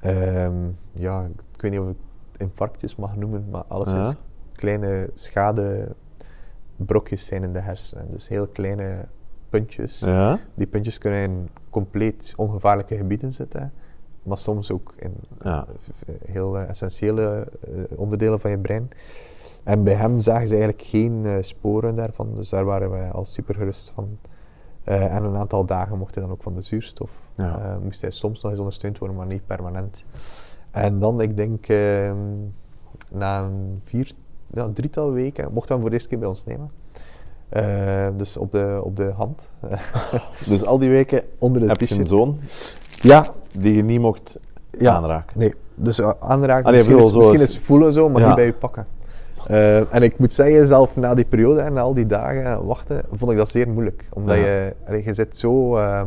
[0.00, 0.54] ehm,
[0.92, 1.24] ja,
[1.54, 1.96] ik weet niet of ik
[2.32, 4.00] het infarctjes mag noemen, maar alles Ja.
[4.08, 4.14] is
[4.56, 8.06] kleine schadebrokjes zijn in de hersenen.
[8.10, 9.04] Dus heel kleine
[9.48, 9.98] puntjes.
[9.98, 10.38] Ja?
[10.54, 13.72] Die puntjes kunnen in compleet ongevaarlijke gebieden zitten,
[14.22, 15.66] maar soms ook in Ja.
[16.06, 18.88] eh, heel eh, essentiële eh, onderdelen van je brein.
[19.64, 23.54] En bij hem zagen ze eigenlijk geen sporen daarvan, dus daar waren wij al super
[23.54, 24.18] gerust van.
[24.84, 27.10] En een aantal dagen mocht hij dan ook van de zuurstof.
[27.36, 27.78] Ja.
[27.82, 30.04] Moest hij soms nog eens ondersteund worden, maar niet permanent.
[30.70, 32.16] En dan, ik denk, ehm,
[33.10, 34.12] na een vier,
[34.54, 36.70] ja, drietal weken, mocht hem voor de eerste keer bij ons nemen.
[37.48, 39.50] Eh, dus op de, op de hand.
[40.46, 42.38] Dus al die weken Onder de heb je een zoon
[43.00, 43.26] Ja,
[43.58, 44.38] die je niet mocht
[44.78, 44.92] Ja.
[44.94, 45.38] aanraken.
[45.38, 48.26] Nee, dus uh, aanraken, misschien, is, zo misschien is- is voelen zo, maar Ja.
[48.26, 48.86] niet bij je pakken.
[49.46, 53.02] Eh, en ik moet zeggen, zelf na die periode en na al die dagen wachten,
[53.12, 54.08] vond ik dat zeer moeilijk.
[54.12, 54.42] Omdat Ja.
[54.42, 56.06] je, je zit zo ehm,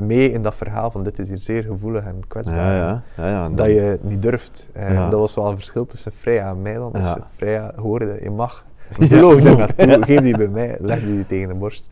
[0.00, 2.56] mee in dat verhaal van dit is hier zeer gevoelig en kwetsbaar.
[2.56, 3.02] Ja, ja.
[3.16, 3.44] ja, ja.
[3.44, 4.68] en Dat je niet durft.
[4.72, 6.92] En dat was wel een verschil tussen Freya en mij dan.
[6.92, 7.14] Dus.
[7.36, 11.54] Freya hoorde, je mag Vloog er naartoe, geef die bij mij, leg die tegen de
[11.54, 11.88] borst.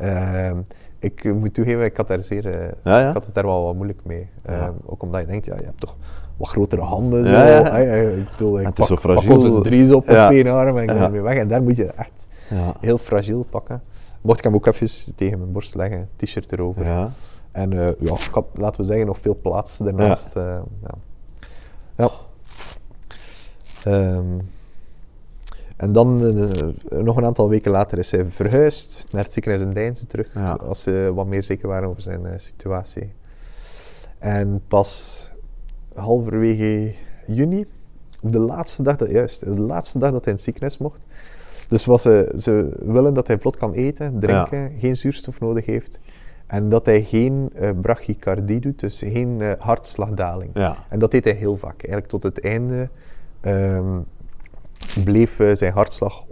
[0.00, 0.56] Ehm,
[0.98, 2.46] ik moet toegeven, ik had, daar zeer,
[2.84, 4.28] eh, ik had het daar wel wat moeilijk mee.
[4.42, 5.96] Ehm, ook omdat je denkt, ja, je hebt toch
[6.36, 7.26] wat grotere handen.
[7.26, 7.32] Zo.
[7.32, 7.76] Ja, ja.
[8.10, 9.60] Ik bedoel, ik Het is pak, zo pak fragiel.
[9.62, 10.26] drie's op Ja.
[10.26, 11.34] op één arm en ik ben ermee weg.
[11.36, 12.26] En daar moet je echt
[12.80, 13.82] heel fragiel pakken.
[14.20, 16.84] Mocht ik hem ook even tegen mijn borst leggen, t-shirt erover.
[17.52, 17.60] Ja.
[17.60, 20.36] En eh, ja, ik had, laten we zeggen, nog veel plaats daarnaast.
[20.36, 20.94] eh, ja.
[21.96, 22.10] ja.
[23.84, 24.38] Ehm,
[25.76, 26.36] en dan,
[26.90, 30.34] eh, nog een aantal weken later, is hij verhuisd naar het ziekenhuis in Deinzen terug.
[30.34, 30.52] Ja.
[30.52, 33.12] Als ze wat meer zeker waren over zijn situatie.
[34.18, 35.32] En pas
[35.94, 36.94] halverwege
[37.26, 37.66] juni,
[38.22, 41.04] op de laatste dag, dat, juist, de laatste dag dat hij in het ziekenhuis mocht.
[41.68, 45.98] Dus wat ze, ze willen dat hij vlot kan eten, drinken, geen zuurstof nodig heeft.
[46.50, 50.50] En dat hij geen eh, brachydicardie doet, dus geen eh, hartslagdaling.
[50.54, 50.76] Ja.
[50.88, 51.78] En dat deed hij heel vaak.
[51.82, 52.88] Eigenlijk tot het einde
[53.40, 53.98] ehm,
[55.04, 56.24] bleef eh, zijn hartslag,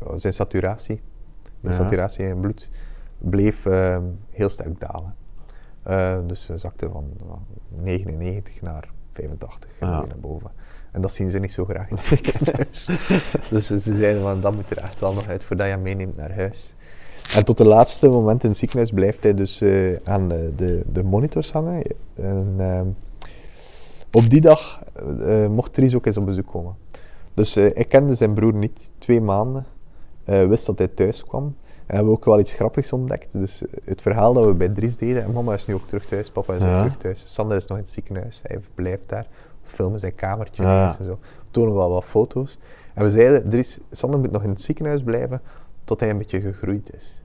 [0.00, 1.00] eh, zijn saturatie,
[1.60, 1.74] de Ja.
[1.74, 2.70] saturatie in bloed,
[3.18, 5.14] bleef ehm, heel sterk dalen.
[6.26, 7.32] Dus ze zakte van eh,
[7.82, 9.98] 99 naar 85 en Ja.
[9.98, 10.50] weer naar boven.
[10.92, 12.84] En dat zien ze niet zo graag in het ziekenhuis.
[13.50, 16.34] dus ze zeiden van, dat moet er echt wel nog uit voordat je meeneemt naar
[16.34, 16.74] huis.
[17.34, 20.82] En tot de laatste moment in het ziekenhuis blijft hij dus eh, aan de, de,
[20.92, 21.82] de monitors hangen.
[22.14, 22.86] En, ehm,
[24.12, 24.80] op die dag
[25.26, 26.74] eh, mocht Dries ook eens op bezoek komen.
[27.34, 29.66] Dus eh, ik kende zijn broer niet, twee maanden.
[30.24, 31.44] Eh, wist dat hij thuis kwam.
[31.86, 33.32] En hebben we ook wel iets grappigs ontdekt.
[33.32, 36.04] Dus eh, het verhaal dat we bij Dries deden, en mama is nu ook terug
[36.06, 36.74] thuis, papa is Ja.
[36.78, 37.24] ook terug thuis.
[37.26, 39.26] Sander is nog in het ziekenhuis, hij blijft daar.
[39.64, 40.96] We filmen zijn kamertje Ja.
[40.98, 41.10] en zo.
[41.10, 41.16] We
[41.50, 42.58] tonen wel wat foto's.
[42.94, 45.40] En we zeiden, Dries, Sander moet nog in het ziekenhuis blijven
[45.86, 47.22] tot hij een beetje gegroeid is.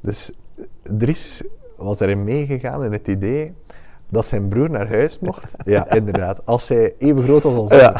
[0.00, 0.32] Dus
[0.82, 1.42] Dries
[1.76, 3.52] was erin meegegaan in het idee
[4.10, 5.52] dat zijn broer naar huis mocht.
[5.64, 6.40] Ja, inderdaad.
[6.44, 7.92] Als hij even groot was als Ja.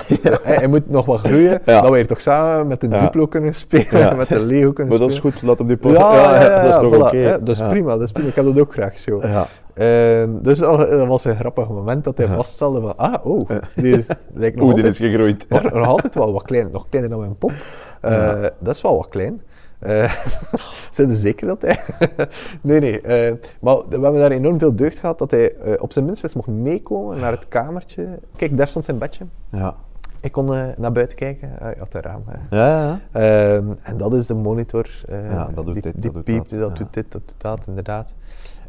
[0.42, 1.80] Hij, hij moet nog wat groeien, Ja.
[1.80, 3.00] dat we hier toch samen met een Ja.
[3.00, 5.34] Duplo kunnen spelen, met een Lego kunnen Maar dat is spelen.
[5.34, 7.06] goed, laat hem die Ja, ja, dat is toch voilà.
[7.14, 7.38] oké.
[7.44, 8.28] Dat is prima, dat is prima.
[8.28, 9.20] Ik heb dat ook graag zo.
[9.22, 9.46] Ja.
[9.74, 14.06] Ehm, dus dat was een grappig moment dat hij vaststelde van, ah, oh, die is,
[14.34, 15.48] lijkt nog Oeh, die is gegroeid.
[15.48, 17.52] nog, nog altijd wel wat klein, nog kleiner dan mijn pop.
[18.00, 18.42] Eh.
[18.58, 19.42] Dat is wel wat klein.
[20.90, 21.80] Zijn er zeker dat hij...
[22.60, 23.00] nee, nee.
[23.00, 26.24] eh, maar we hebben daar enorm veel deugd gehad dat hij eh, op zijn minst
[26.24, 28.18] eens mocht meekomen naar het kamertje.
[28.36, 29.24] Kijk, daar stond zijn bedje.
[29.50, 29.74] Ja.
[30.20, 31.50] Ik kon naar buiten kijken.
[31.62, 32.22] Uh, je had een raam.
[32.26, 32.56] hè.
[32.56, 33.00] Ja, ja.
[33.12, 35.04] Ehm, en dat is de monitor.
[35.08, 36.74] Ja, dat doet die, dit, dat die doet piept, dat, dat ja.
[36.74, 38.14] doet dit, dat doet dat, inderdaad.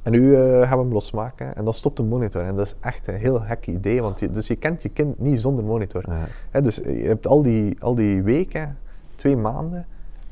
[0.04, 2.42] En nu gaan we hem losmaken en dan stopt de monitor.
[2.42, 5.20] En dat is echt een heel gek idee, want je, dus je kent je kind
[5.20, 6.04] niet zonder monitor.
[6.08, 6.28] Ja.
[6.50, 8.78] Hè, dus je hebt al die, al die weken,
[9.16, 9.86] twee maanden,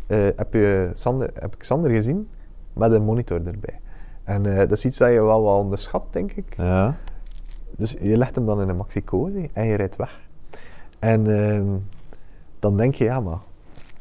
[0.08, 2.30] eh, heb, je Sander, heb ik Sander gezien
[2.74, 3.80] met een monitor erbij.
[4.24, 6.56] En eh, dat is iets dat je wel wat onderschat, denk ik.
[6.58, 6.96] Ja.
[7.78, 10.20] Dus je legt hem dan in een maxi-cosi en je rijdt weg.
[11.00, 11.66] En ehm,
[12.60, 13.40] dan denk je, ja, maar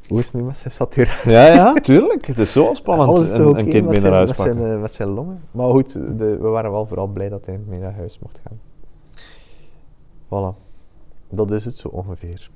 [0.08, 1.30] hoe is het nu met zijn saturatie?
[1.30, 2.26] Ja, ja, tuurlijk.
[2.26, 3.08] Het is zo spannend.
[3.08, 4.74] Alles is een, kind mee naar huis met, zijn, pakken.
[4.74, 5.40] eh, met zijn longen.
[5.50, 8.60] Maar goed, de, we waren wel vooral blij dat hij mee naar huis mocht gaan.
[10.26, 10.56] Voilà.
[11.28, 12.50] Dat is het zo ongeveer.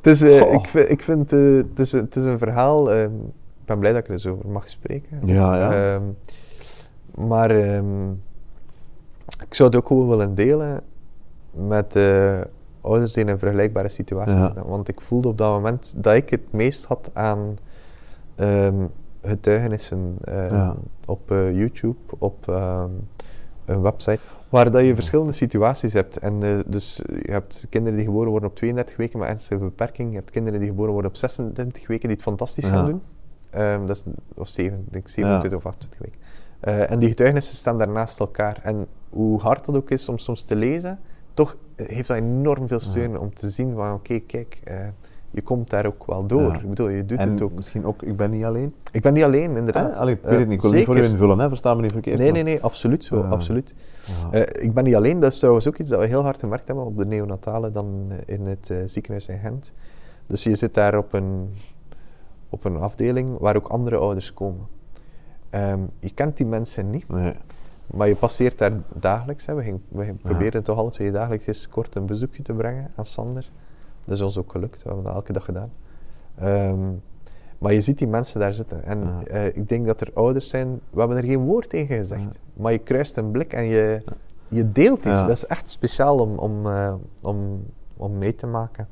[0.00, 2.92] Het is, eh, ik, vind- ik vind eh, het, is, het is een verhaal.
[2.92, 3.10] ehm,
[3.60, 5.20] ik ben blij dat ik er eens over mag spreken.
[5.24, 5.94] Ja, ja.
[5.94, 6.02] Ehm,
[7.28, 8.10] maar ehm,
[9.46, 10.80] ik zou het ook gewoon willen delen
[11.50, 12.40] met eh,
[12.80, 14.54] ouders die in een vergelijkbare situatie Ja.
[14.66, 17.58] Want ik voelde op dat moment dat ik het meest had aan
[19.22, 20.76] getuigenissen Ja.
[21.06, 22.52] op eh, YouTube, op
[23.68, 26.16] een website, waar dat je verschillende situaties hebt.
[26.16, 30.10] En eh, dus je hebt kinderen die geboren worden op 32 weken met ernstige beperking,
[30.10, 32.70] je hebt kinderen die geboren worden op 26 weken die het fantastisch Ja.
[32.72, 33.02] gaan doen.
[33.50, 34.04] Ehm, dat is,
[34.34, 36.18] of 7, ik denk 27 of 28 weken.
[36.60, 38.60] Eh, en die getuigenissen staan daar naast elkaar.
[38.62, 40.98] En hoe hard dat ook is om soms te lezen,
[41.34, 44.76] toch heeft dat enorm veel steun om te zien van oké, kijk, eh,
[45.30, 46.40] je komt daar ook wel door.
[46.52, 46.58] Ja.
[46.60, 47.52] ik bedoel, je doet En het ook.
[47.52, 48.74] misschien ook, ik ben niet alleen.
[48.92, 49.92] Ik ben niet alleen, inderdaad.
[49.94, 51.48] Ah, allee, ik Eh, weet het niet, ik wil niet voor u invullen, hè.
[51.48, 52.18] versta me niet verkeerd.
[52.18, 53.74] Nee, nee, nee, absoluut zo, absoluut.
[54.30, 56.66] Eh, ik ben niet alleen, dat is trouwens ook iets dat we heel hard gemerkt
[56.66, 59.72] hebben op de neonatale dan eh, in het ziekenhuis in Gent.
[60.26, 61.54] Dus je zit daar op een,
[62.48, 64.66] op een afdeling waar ook andere ouders komen.
[65.50, 67.32] Ehm, je kent die mensen niet, Nee.
[67.86, 69.46] maar je passeert daar dagelijks.
[69.46, 69.54] Hè.
[69.54, 73.06] We, gingen- we gingen proberen toch alle twee dagelijks kort een bezoekje te brengen aan
[73.06, 73.50] Sander.
[74.08, 75.70] Dat is ons ook gelukt, we hebben dat elke dag gedaan.
[76.38, 76.90] Ehm,
[77.58, 78.82] maar je ziet die mensen daar zitten.
[78.84, 79.22] En Ja.
[79.26, 82.38] eh, ik denk dat er ouders zijn, we hebben er geen woord tegen gezegd.
[82.54, 84.02] Maar je kruist een blik en je,
[84.48, 85.06] je deelt iets.
[85.20, 85.26] Ja.
[85.26, 87.64] Dat is echt speciaal om, om, eh, om,
[87.96, 88.88] om mee te maken.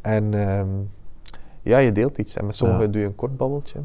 [0.00, 0.68] En ehm,
[1.62, 2.36] ja, je deelt iets.
[2.36, 3.78] En met sommigen doe je een kort babbeltje.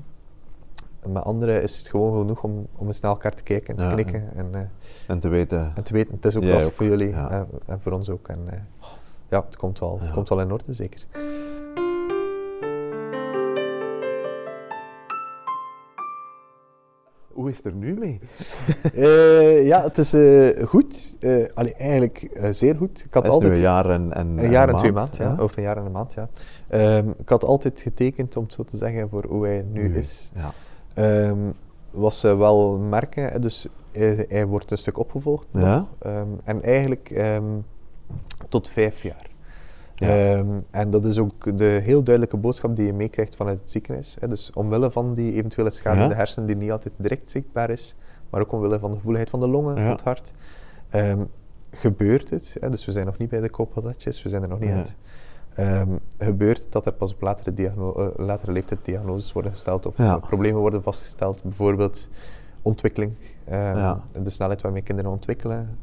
[1.02, 3.90] En met anderen is het gewoon genoeg om, om eens naar elkaar te kijken en
[3.90, 4.36] te knikken.
[4.36, 4.62] En, eh,
[5.08, 5.72] En te weten...
[5.76, 8.28] en te weten, het is ook lastig voor jullie en, en voor ons ook.
[8.28, 8.40] En
[9.30, 11.06] ja, het komt wel, het komt wel in orde, zeker.
[17.34, 18.20] Hoe is het er nu mee?
[18.94, 21.16] Eh, ja, het is eh, goed.
[21.20, 23.04] Uh, eigenlijk zeer goed.
[23.06, 23.56] Ik had altijd...
[23.56, 25.38] een jaar en, een, jaar twee ja.
[25.38, 26.14] een jaar en een maand.
[26.14, 26.30] Ja.
[26.68, 30.32] Ehm, ik had altijd getekend, om het zo te zeggen, voor hoe hij nu, is.
[30.36, 30.54] Ja.
[30.94, 31.40] Ehm,
[31.92, 35.48] was wel merken, dus hij, wordt een stuk opgevolgd.
[35.52, 35.88] Ja?
[36.00, 37.10] Ehm, en eigenlijk
[38.50, 39.30] tot vijf jaar.
[39.96, 40.08] Ja.
[40.08, 44.18] Ehm, en dat is ook de heel duidelijke boodschap die je meekrijgt vanuit het ziekenhuis.
[44.20, 44.28] Hè.
[44.28, 46.04] Dus omwille van die eventuele schade Ja.
[46.04, 47.96] in de hersenen die niet altijd direct zichtbaar is,
[48.30, 49.82] maar ook omwille van de gevoeligheid van de longen, Ja.
[49.82, 50.32] van het hart,
[50.90, 51.20] ehm,
[51.72, 52.56] gebeurt het.
[52.60, 52.70] Hè.
[52.70, 54.96] Dus we zijn nog niet bij de kooppatatjes, we zijn er nog niet uit.
[55.56, 59.86] Ehm, gebeurt het dat er pas op latere, diagno- eh, latere leeftijd diagnoses worden gesteld
[59.86, 62.08] of problemen worden vastgesteld, bijvoorbeeld
[62.62, 63.12] ontwikkeling,
[64.24, 65.78] de snelheid waarmee kinderen ontwikkelen,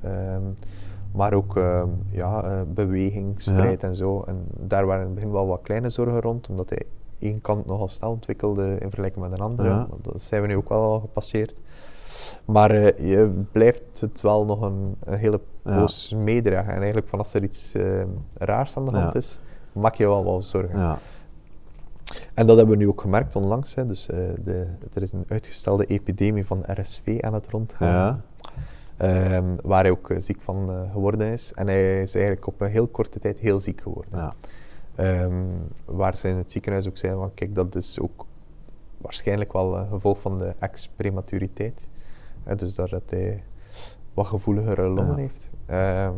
[1.12, 4.22] maar ook ehm, ja, eh, bewegingsvrijheid en zo.
[4.26, 6.82] En daar waren in het begin wel wat kleine zorgen rond, omdat hij
[7.18, 9.68] één kant nogal snel ontwikkelde in vergelijking met een andere.
[9.68, 9.88] Ja.
[10.02, 11.54] Dat zijn we nu ook wel al gepasseerd.
[12.44, 15.76] Maar eh, je blijft het wel nog een, een hele Ja.
[15.76, 16.70] poos meedragen.
[16.72, 19.40] En eigenlijk van als er iets ehm, raars aan de hand is,
[19.72, 20.78] maak je wel wel zorgen.
[20.78, 20.98] Ja.
[22.34, 23.74] En dat hebben we nu ook gemerkt onlangs.
[23.74, 23.86] Hè.
[23.86, 28.22] Dus, eh, de, er is een uitgestelde epidemie van RSV aan het rondgaan.
[28.96, 31.52] Ehm, waar hij ook eh, ziek van eh, geworden is.
[31.52, 34.18] En hij is eigenlijk op een heel korte tijd heel ziek geworden.
[34.18, 34.34] Ja.
[34.94, 35.44] Ehm,
[35.84, 38.26] waar ze in het ziekenhuis ook zeiden van kijk, dat is ook
[38.98, 41.86] waarschijnlijk wel een gevolg van de ex-prematuriteit.
[42.42, 43.42] Hè, dus dat hij
[44.14, 45.16] wat gevoeligere longen Ja.
[45.16, 45.50] heeft.
[45.66, 46.14] Ehm,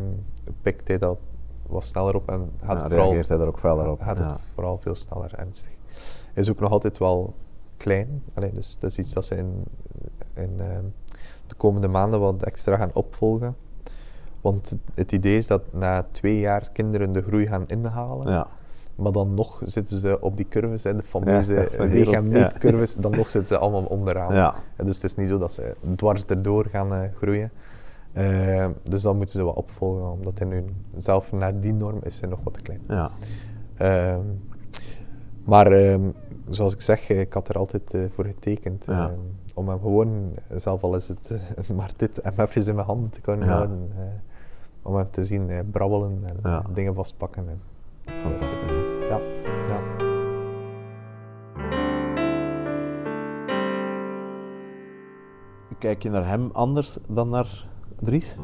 [0.63, 1.19] pikt hij dat
[1.67, 4.01] wat sneller op en gaat Ja, het vooral reageert hij daar ook op.
[4.01, 5.73] gaat het vooral veel sneller ernstig.
[6.33, 7.35] Hij is ook nog altijd wel
[7.77, 9.65] klein, Allee, dus dat is iets dat ze in,
[10.35, 10.61] in
[11.47, 13.57] de komende maanden wat extra gaan opvolgen.
[14.41, 18.47] Want het, idee is dat na twee jaar kinderen de groei gaan inhalen, Ja.
[18.95, 23.31] maar dan nog zitten ze op die curves, hè, de fameuze Ja, meetcurves, dan nog
[23.31, 24.35] zitten ze allemaal onderaan.
[24.35, 24.55] Ja.
[24.77, 27.51] Dus het is niet zo dat ze dwars erdoor gaan eh, groeien.
[28.13, 30.65] Eh, dus dan moeten ze wat opvolgen, omdat hij nu
[30.97, 32.81] zelf naar die norm is hij nog wat te klein.
[32.89, 33.11] Ja.
[33.77, 34.27] Ehm,
[35.45, 36.11] maar ehm,
[36.49, 38.85] zoals ik zeg, eh, ik had er altijd voor getekend.
[38.87, 39.15] Ja.
[39.55, 41.41] Om hem gewoon, zelf al is het
[41.77, 43.91] maar dit MF's in mijn handen te kunnen houden.
[43.99, 44.03] eh,
[44.83, 47.49] om hem te zien eh, brabbelen en dingen vastpakken.
[47.49, 47.61] En,
[48.23, 48.73] Fantastisch.
[49.09, 49.19] ja,
[49.69, 49.81] ja.
[55.79, 57.67] Kijk je naar hem anders dan naar
[58.01, 58.37] Dries?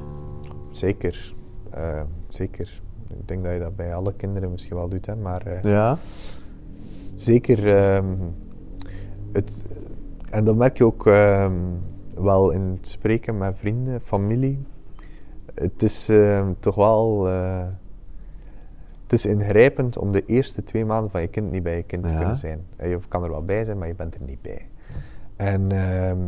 [0.71, 1.35] zeker.
[1.71, 2.81] Eh, zeker.
[3.09, 5.99] Ik denk dat je dat bij alle kinderen misschien wel doet, hè, maar eh, Ja.
[7.15, 7.77] zeker.
[7.77, 8.15] ehm,
[9.33, 9.65] het,
[10.31, 11.55] en dat merk je ook ehm,
[12.15, 14.63] wel in het spreken met vrienden, familie.
[15.55, 17.29] Het is ehm, toch wel.
[17.29, 17.67] eh,
[19.03, 22.03] het is ingrijpend om de eerste twee maanden van je kind niet bij je kind
[22.09, 22.65] te kunnen zijn.
[22.77, 24.67] En Je kan er wel bij zijn, maar je bent er niet bij.
[25.37, 26.19] En ehm,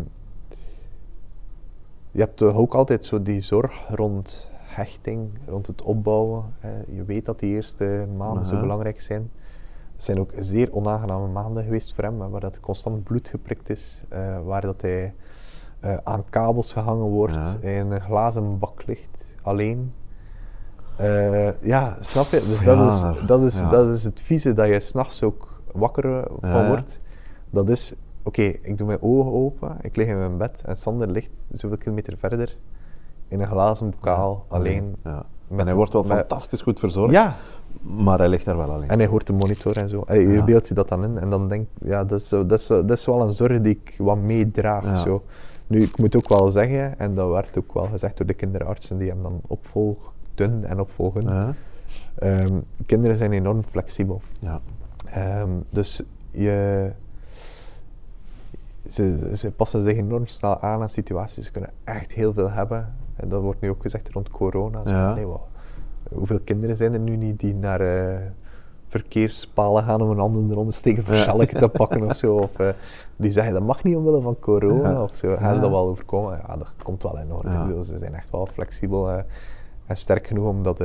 [2.11, 6.45] je hebt toch ook altijd zo die zorg rond hechting, rond het opbouwen.
[6.89, 9.31] Je weet dat die eerste maanden zo belangrijk zijn.
[10.03, 14.03] Het zijn ook zeer onaangename maanden geweest voor hem, waar dat constant bloed geprikt is,
[14.09, 15.15] eh, waar dat hij
[15.81, 17.69] eh, aan kabels gehangen wordt, Ja.
[17.69, 19.93] in een glazen bak ligt, alleen.
[20.97, 22.43] Eh, ja, snap je?
[22.47, 23.69] Dus dat, Ja, is, dat, is, ja.
[23.69, 27.01] dat is het vieze dat je s'nachts ook wakker van wordt.
[27.51, 31.09] Dat is, oké, ik doe mijn ogen open, ik lig in mijn bed en Sander
[31.11, 32.57] ligt zoveel kilometer verder
[33.29, 34.97] in een glazen bokaal, alleen.
[35.59, 37.37] En hij wordt wel met- fantastisch goed verzorgd, Ja,
[37.83, 38.89] maar hij ligt daar wel alleen.
[38.89, 40.01] en hij hoort de monitor en zo.
[40.01, 40.45] Allee, je Ja.
[40.45, 43.07] beeldt je dat dan in en dan denk ja, dat is, dat, is, dat is
[43.07, 44.85] wel een zorg die ik wat meedraag.
[44.85, 44.95] Ja.
[44.95, 45.23] Zo.
[45.67, 48.99] Nu, ik moet ook wel zeggen, en dat werd ook wel gezegd door de kinderartsen
[48.99, 51.23] die hem dan opvolgden en opvolgen.
[51.23, 51.55] Ja.
[52.19, 54.21] ehm, kinderen zijn enorm flexibel.
[54.39, 54.61] Ja.
[55.07, 56.91] Ehm, dus je,
[58.89, 61.45] ze, ze passen zich enorm snel aan aan situaties.
[61.45, 62.95] Ze kunnen echt heel veel hebben.
[63.17, 64.87] En dat wordt nu ook gezegd rond corona.
[64.87, 65.41] Zo, nee, wat,
[66.15, 68.17] hoeveel kinderen zijn er nu niet die naar eh,
[68.89, 71.45] verkeerspalen gaan om een handen eronder steken voor Ja.
[71.47, 72.37] te pakken of zo?
[72.37, 72.69] Of, eh,
[73.17, 75.03] die zeggen dat mag niet omwille van corona Ja.
[75.03, 75.37] of zo.
[75.37, 75.55] Gaan Ja.
[75.55, 76.41] ze dat wel overkomen?
[76.47, 77.49] Ja, dat komt wel in orde.
[77.51, 79.23] Ik bedoel, ze zijn echt wel flexibel eh,
[79.87, 80.81] en sterk genoeg om dat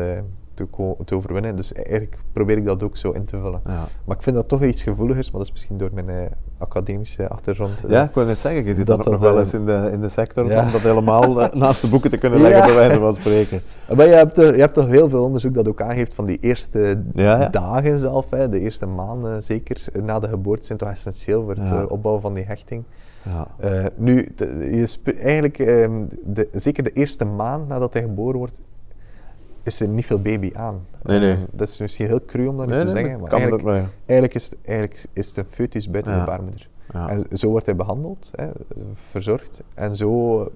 [0.58, 1.56] te, te overwinnen.
[1.56, 3.62] Dus eigenlijk probeer ik dat ook zo in te vullen.
[3.66, 3.84] Ja.
[4.06, 6.16] Maar ik vind dat toch iets gevoeligers, maar dat is misschien door mijn eh,
[6.58, 7.84] academische achtergrond.
[7.84, 7.90] eh.
[7.90, 9.66] Ja, ik wou net zeggen, je zit Dat ook nog dat, wel eh, eens in
[9.66, 10.66] de, in de sector ja.
[10.66, 12.48] om dat helemaal eh, naast de boeken te kunnen Ja.
[12.48, 13.62] leggen, bij wijze van spreken.
[13.96, 16.38] Maar je hebt, toch- je hebt toch heel veel onderzoek dat ook aangeeft van die
[16.42, 17.50] eerste Ja, ja.
[17.50, 21.54] dagen zelf, hè, de eerste maanden zeker, eh, na de geboorte zijn toch essentieel voor
[21.56, 21.82] het Ja.
[21.82, 22.84] eh, opbouwen van die hechting.
[23.24, 23.48] Ja.
[23.60, 24.68] Eh, nu, de-
[25.04, 28.62] je eigenlijk, ehm, de, zeker de eerste maand nadat hij geboren wordt,
[29.68, 30.86] is er niet veel baby aan.
[31.04, 31.32] Nee, nee.
[31.32, 33.62] Ehm, dat is misschien heel cru om dat nu Nee, te nee, zeggen, maar eigenlijk,
[33.62, 33.90] het ook, maar ja.
[34.06, 36.20] eigenlijk, is, het- eigenlijk is het een foetus buiten Ja.
[36.20, 36.70] de baarmoeder.
[36.94, 37.10] Ja.
[37.10, 38.50] En zo wordt hij behandeld, hè,
[38.94, 39.64] verzorgd.
[39.74, 40.48] En zo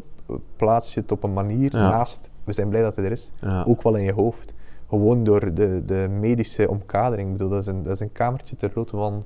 [0.55, 3.31] plaats je het op een manier naast, we zijn blij dat hij er is,
[3.65, 4.53] ook wel in je hoofd.
[4.89, 7.27] Gewoon door de, de medische omkadering.
[7.27, 9.23] Ik bedoel, dat is een, dat is een kamertje ter grootte van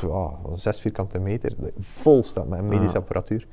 [0.00, 1.52] ja, van zes vierkante meter.
[1.78, 3.46] Vol staat met medische apparatuur.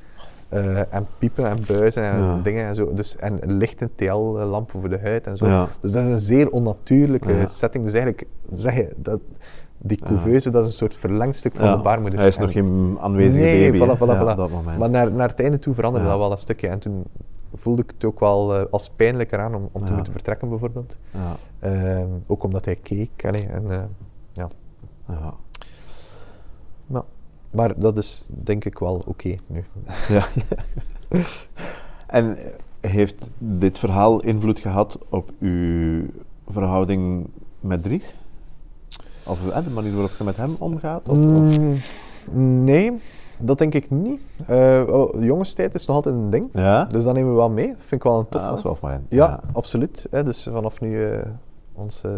[0.56, 2.40] Eh, en piepen en buizen en Ja.
[2.44, 2.94] dingen en zo.
[2.94, 5.46] Dus, en lichten, TL-lampen voor de huid en zo.
[5.48, 5.68] Ja.
[5.80, 7.48] Dus dat is een zeer onnatuurlijke Ja.
[7.48, 7.84] setting.
[7.84, 9.20] Dus eigenlijk zeg je dat
[9.78, 12.20] die couveuse dat is een soort verlengstuk van de baarmoeder.
[12.20, 13.84] Hij is En- nog geen aanwezige nee, baby.
[13.84, 14.30] voilà, voilà, ja, voilà.
[14.32, 14.78] op dat moment.
[14.78, 16.68] Maar naar, naar het einde toe veranderde dat wel een stukje.
[16.68, 17.04] En toen
[17.54, 20.98] voelde ik het ook wel eh, als pijnlijker aan om, om te moeten vertrekken, bijvoorbeeld.
[21.12, 21.36] ja.
[21.60, 23.26] Ehm, ook omdat hij keek.
[23.26, 23.78] allee, en, eh,
[24.34, 24.50] ja.
[25.08, 25.34] Ja.
[26.88, 27.02] maar,
[27.56, 29.64] maar dat is denk ik wel oké nu.
[30.08, 30.26] Ja.
[32.08, 32.38] en
[32.82, 36.06] heeft dit verhaal invloed gehad op uw
[36.48, 37.28] verhouding
[37.60, 38.16] met Dries?
[39.28, 41.10] Of eh, de manier waarop je met hem omgaat?
[41.10, 41.58] Of, of-
[42.32, 43.00] Mm, nee,
[43.38, 44.22] dat denk ik niet.
[44.48, 46.50] Eh oh, jongenstijd is nog altijd een ding.
[46.54, 46.86] Ja?
[46.86, 47.68] Dus dat nemen we wel mee.
[47.68, 48.42] Dat vind ik wel een tof.
[48.42, 49.06] Ja, dat is wel fijn.
[49.10, 50.08] Ja, absoluut.
[50.12, 50.24] Hè.
[50.24, 51.20] Dus vanaf nu eh
[51.74, 52.12] ons, eh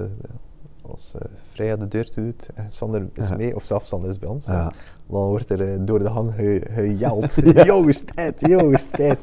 [0.87, 1.21] ons eh,
[1.53, 3.35] Freya de deur toe doet en Sander is Ja.
[3.35, 4.71] mee, of zelfs Sander is bij ons, Ja.
[5.07, 7.33] dan wordt er eh, door de hang ge- gejald.
[7.65, 9.19] jongens tijd, jongens tijd.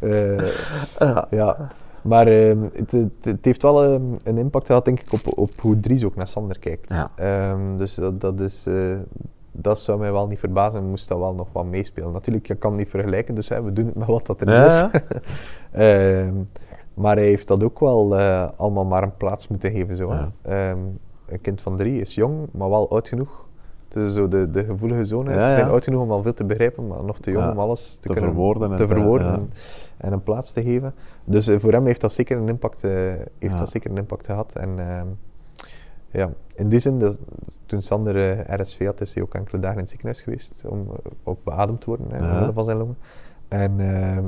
[0.00, 1.68] Eh, ja.
[2.02, 5.50] Maar ehm, het, het, het heeft wel ehm, een impact gehad, denk ik, op, op
[5.60, 6.92] hoe Dries ook naar Sander kijkt.
[6.92, 7.10] Ja.
[7.16, 8.66] Ehm, dus dat, dat is...
[9.52, 12.12] dat zou mij wel niet verbazen, moest dat wel nog wat meespelen.
[12.12, 14.50] Natuurlijk, je kan het niet vergelijken, dus hè, we doen het met wat dat er
[14.50, 15.00] Ja, is.
[15.72, 16.30] ja.
[16.94, 18.16] Maar hij heeft dat ook wel
[18.56, 19.96] allemaal maar een plaats moeten geven.
[19.96, 20.12] Zo.
[20.12, 20.76] Ja.
[21.28, 23.44] Een kind van drie is jong, maar wel oud genoeg.
[23.88, 25.32] Het is zo de, de gevoelige zone.
[25.32, 27.94] Ze zijn oud genoeg om al veel te begrijpen, maar nog te jong om alles
[27.94, 29.50] te, te kunnen verwoorden en te verwoorden en,
[29.96, 30.94] en een plaats te geven.
[31.24, 32.90] Dus eh, voor hem heeft dat zeker een impact, eh,
[33.38, 34.54] heeft dat zeker een impact gehad.
[34.54, 35.06] En ehm,
[36.10, 37.18] ja, in die zin, dat,
[37.66, 40.86] toen Sander eh, RSV had, is hij ook enkele dagen in het ziekenhuis geweest om
[41.24, 42.52] ook beademd te worden hè, Ja.
[42.52, 42.96] van zijn longen.
[43.48, 44.24] En ehm,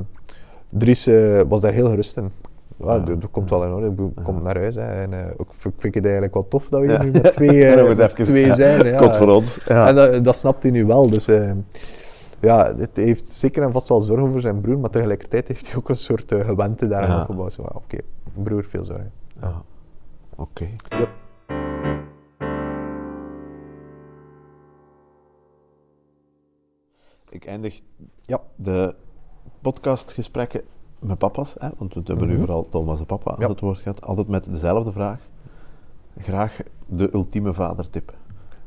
[0.69, 1.09] Dries
[1.47, 2.31] was daar heel gerust in.
[2.79, 4.03] Ja, dat, dat komt wel in orde.
[4.15, 4.75] Ik komt naar huis.
[4.75, 5.01] Hè.
[5.01, 7.87] En, eh, ook, vind ik het eigenlijk wel tof dat we hier nu met twee,
[7.87, 8.85] met even, twee zijn.
[8.99, 9.13] Ja.
[9.13, 9.59] Voor ons.
[9.65, 9.87] Ja.
[9.87, 11.09] En dat, dat snapt hij nu wel.
[11.09, 11.51] Dus eh,
[12.39, 15.75] ja, het heeft zeker en vast wel zorgen voor zijn broer, maar tegelijkertijd heeft hij
[15.75, 17.59] ook een soort uh, gewente daaraan opgebouwd.
[17.59, 17.97] Oké,
[18.33, 19.11] broer, veel zorgen.
[19.41, 19.61] Ja.
[20.35, 20.67] Oké.
[20.89, 21.09] Yep.
[27.29, 27.81] Ik eindig
[28.25, 28.41] Ja.
[28.55, 28.95] de
[29.61, 30.61] podcastgesprekken
[30.99, 32.41] met papa's, hè, want we hebben nu Mhm.
[32.45, 33.47] vooral Thomas de papa aan Ja.
[33.49, 35.19] het woord gehad, altijd met dezelfde vraag.
[36.19, 38.13] Graag de ultieme vadertip.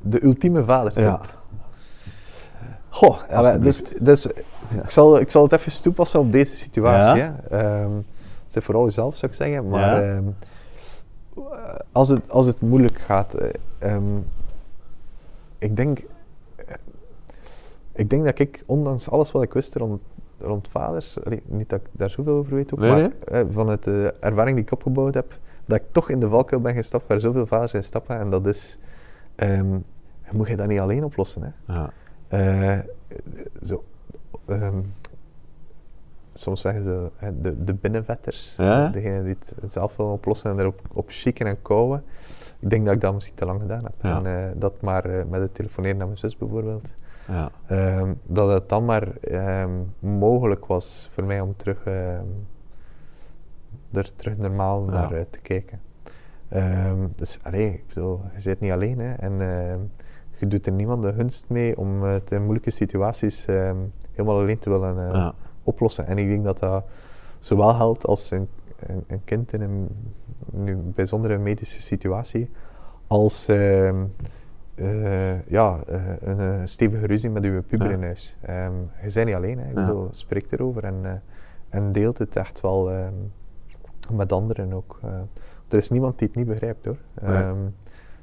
[0.01, 1.01] De ultieme vader.
[1.01, 1.21] Ja.
[2.89, 4.23] Goh, ja, dus, dus
[4.75, 4.83] Ja.
[4.83, 7.23] ik, zal, ik zal het even toepassen op deze situatie.
[7.23, 7.33] Hè.
[7.59, 7.91] Ehm,
[8.49, 9.69] vooral jezelf, zou ik zeggen.
[9.69, 10.25] Maar ehm,
[11.93, 14.17] als, het, als het moeilijk gaat, eh, ehm,
[15.59, 15.99] ik denk...
[16.57, 16.75] eh,
[17.95, 20.01] Ik denk dat ik, ondanks alles wat ik wist rond,
[20.43, 23.43] rond vaders, allee, niet dat ik daar zoveel over weet ook, Nee, maar nee.
[23.43, 26.75] eh, vanuit de ervaring die ik opgebouwd heb, dat ik toch in de valkuil ben
[26.75, 28.19] gestapt waar zoveel vaders in stappen.
[28.19, 28.79] En dat is,
[29.35, 29.79] ehm,
[30.33, 31.43] moet je dat niet alleen oplossen.
[31.43, 31.73] Hè?
[31.75, 31.91] Ja.
[32.29, 32.79] Eh,
[33.63, 33.85] zo,
[34.47, 34.81] ehm,
[36.35, 37.09] soms zeggen ze
[37.41, 38.89] de, de binnenvetters, Ja?
[38.89, 42.05] degene die het zelf willen oplossen en erop op chicken en kouwen.
[42.59, 43.95] Ik denk dat ik dat misschien te lang gedaan heb.
[44.03, 44.19] Ja.
[44.19, 46.89] En eh, dat maar eh, met het telefoneren naar mijn zus bijvoorbeeld,
[47.29, 47.51] Ja.
[47.67, 52.25] ehm, dat het dan maar ehm, mogelijk was voor mij om terug, ehm,
[53.93, 54.91] er terug normaal Ja.
[54.91, 55.81] naar eh, te kijken.
[57.17, 59.39] Dus allee, ik bedoel, je zit niet alleen hè, en
[60.39, 63.47] je doet er niemand de gunst mee om het in moeilijke situaties
[64.13, 65.35] helemaal alleen te willen Ja.
[65.63, 66.07] oplossen.
[66.07, 66.85] En ik denk dat dat
[67.39, 68.49] zowel geldt als een,
[68.87, 69.89] een, een kind in een
[70.51, 72.51] nu bijzondere medische situatie,
[73.07, 73.49] als
[74.83, 77.93] eh, ja, eh, een eh, stevige ruzie met uw puber Ja.
[77.93, 78.37] in huis.
[78.41, 78.73] Ehm,
[79.03, 79.71] je bent niet alleen, hè.
[79.71, 79.87] Ik Ja.
[79.87, 81.13] bedoel, spreek erover en, eh,
[81.69, 83.13] en deelt het echt wel ehm,
[84.13, 85.01] met anderen ook.
[85.69, 86.97] Er is niemand die het niet begrijpt hoor.
[87.23, 87.37] Nee.
[87.37, 87.57] Ehm,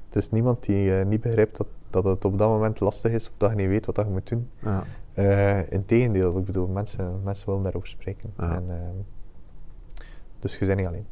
[0.06, 3.34] het is niemand die niet begrijpt dat, dat het op dat moment lastig is of
[3.38, 4.50] dat je niet weet wat dat je moet doen.
[4.60, 4.84] Ja.
[5.16, 8.34] Uh, Integendeel, ik bedoel, mensen, mensen willen daarover spreken.
[8.38, 8.66] En,
[10.40, 11.06] dus je bent niet alleen.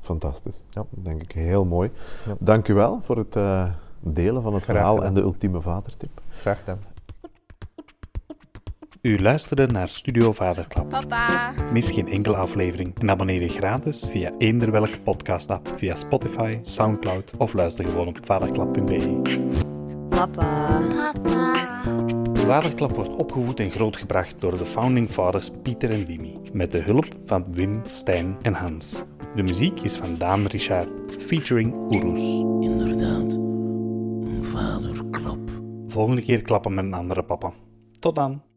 [0.00, 0.62] Fantastisch.
[0.70, 0.84] Ja.
[0.90, 1.90] Denk ik heel mooi.
[2.38, 3.34] Dank u wel voor het
[4.00, 5.08] delen van het Graag verhaal gedaan.
[5.08, 6.20] en de ultieme vadertip.
[6.28, 6.78] Graag gedaan.
[9.02, 10.88] U luisterde naar Studio Vaderklap.
[10.88, 11.52] Papa.
[11.72, 17.30] Mis geen enkele aflevering en abonneer je gratis via eender welke podcast-app, via Spotify, Soundcloud
[17.38, 19.20] of luister gewoon op vaderklap.be.
[20.08, 20.80] Papa.
[21.12, 21.52] Papa.
[22.32, 27.06] Vaderklap wordt opgevoed en grootgebracht door de founding fathers Pieter en Dimi, met de hulp
[27.24, 29.02] van Wim, Stijn en Hans.
[29.34, 30.88] De muziek is van Daan Richard,
[31.18, 32.40] featuring Oeroes.
[32.70, 33.38] Inderdaad,
[34.54, 35.38] een vaderklap.
[35.86, 37.52] Volgende keer klappen met een andere papa.
[37.98, 38.49] Tot dan!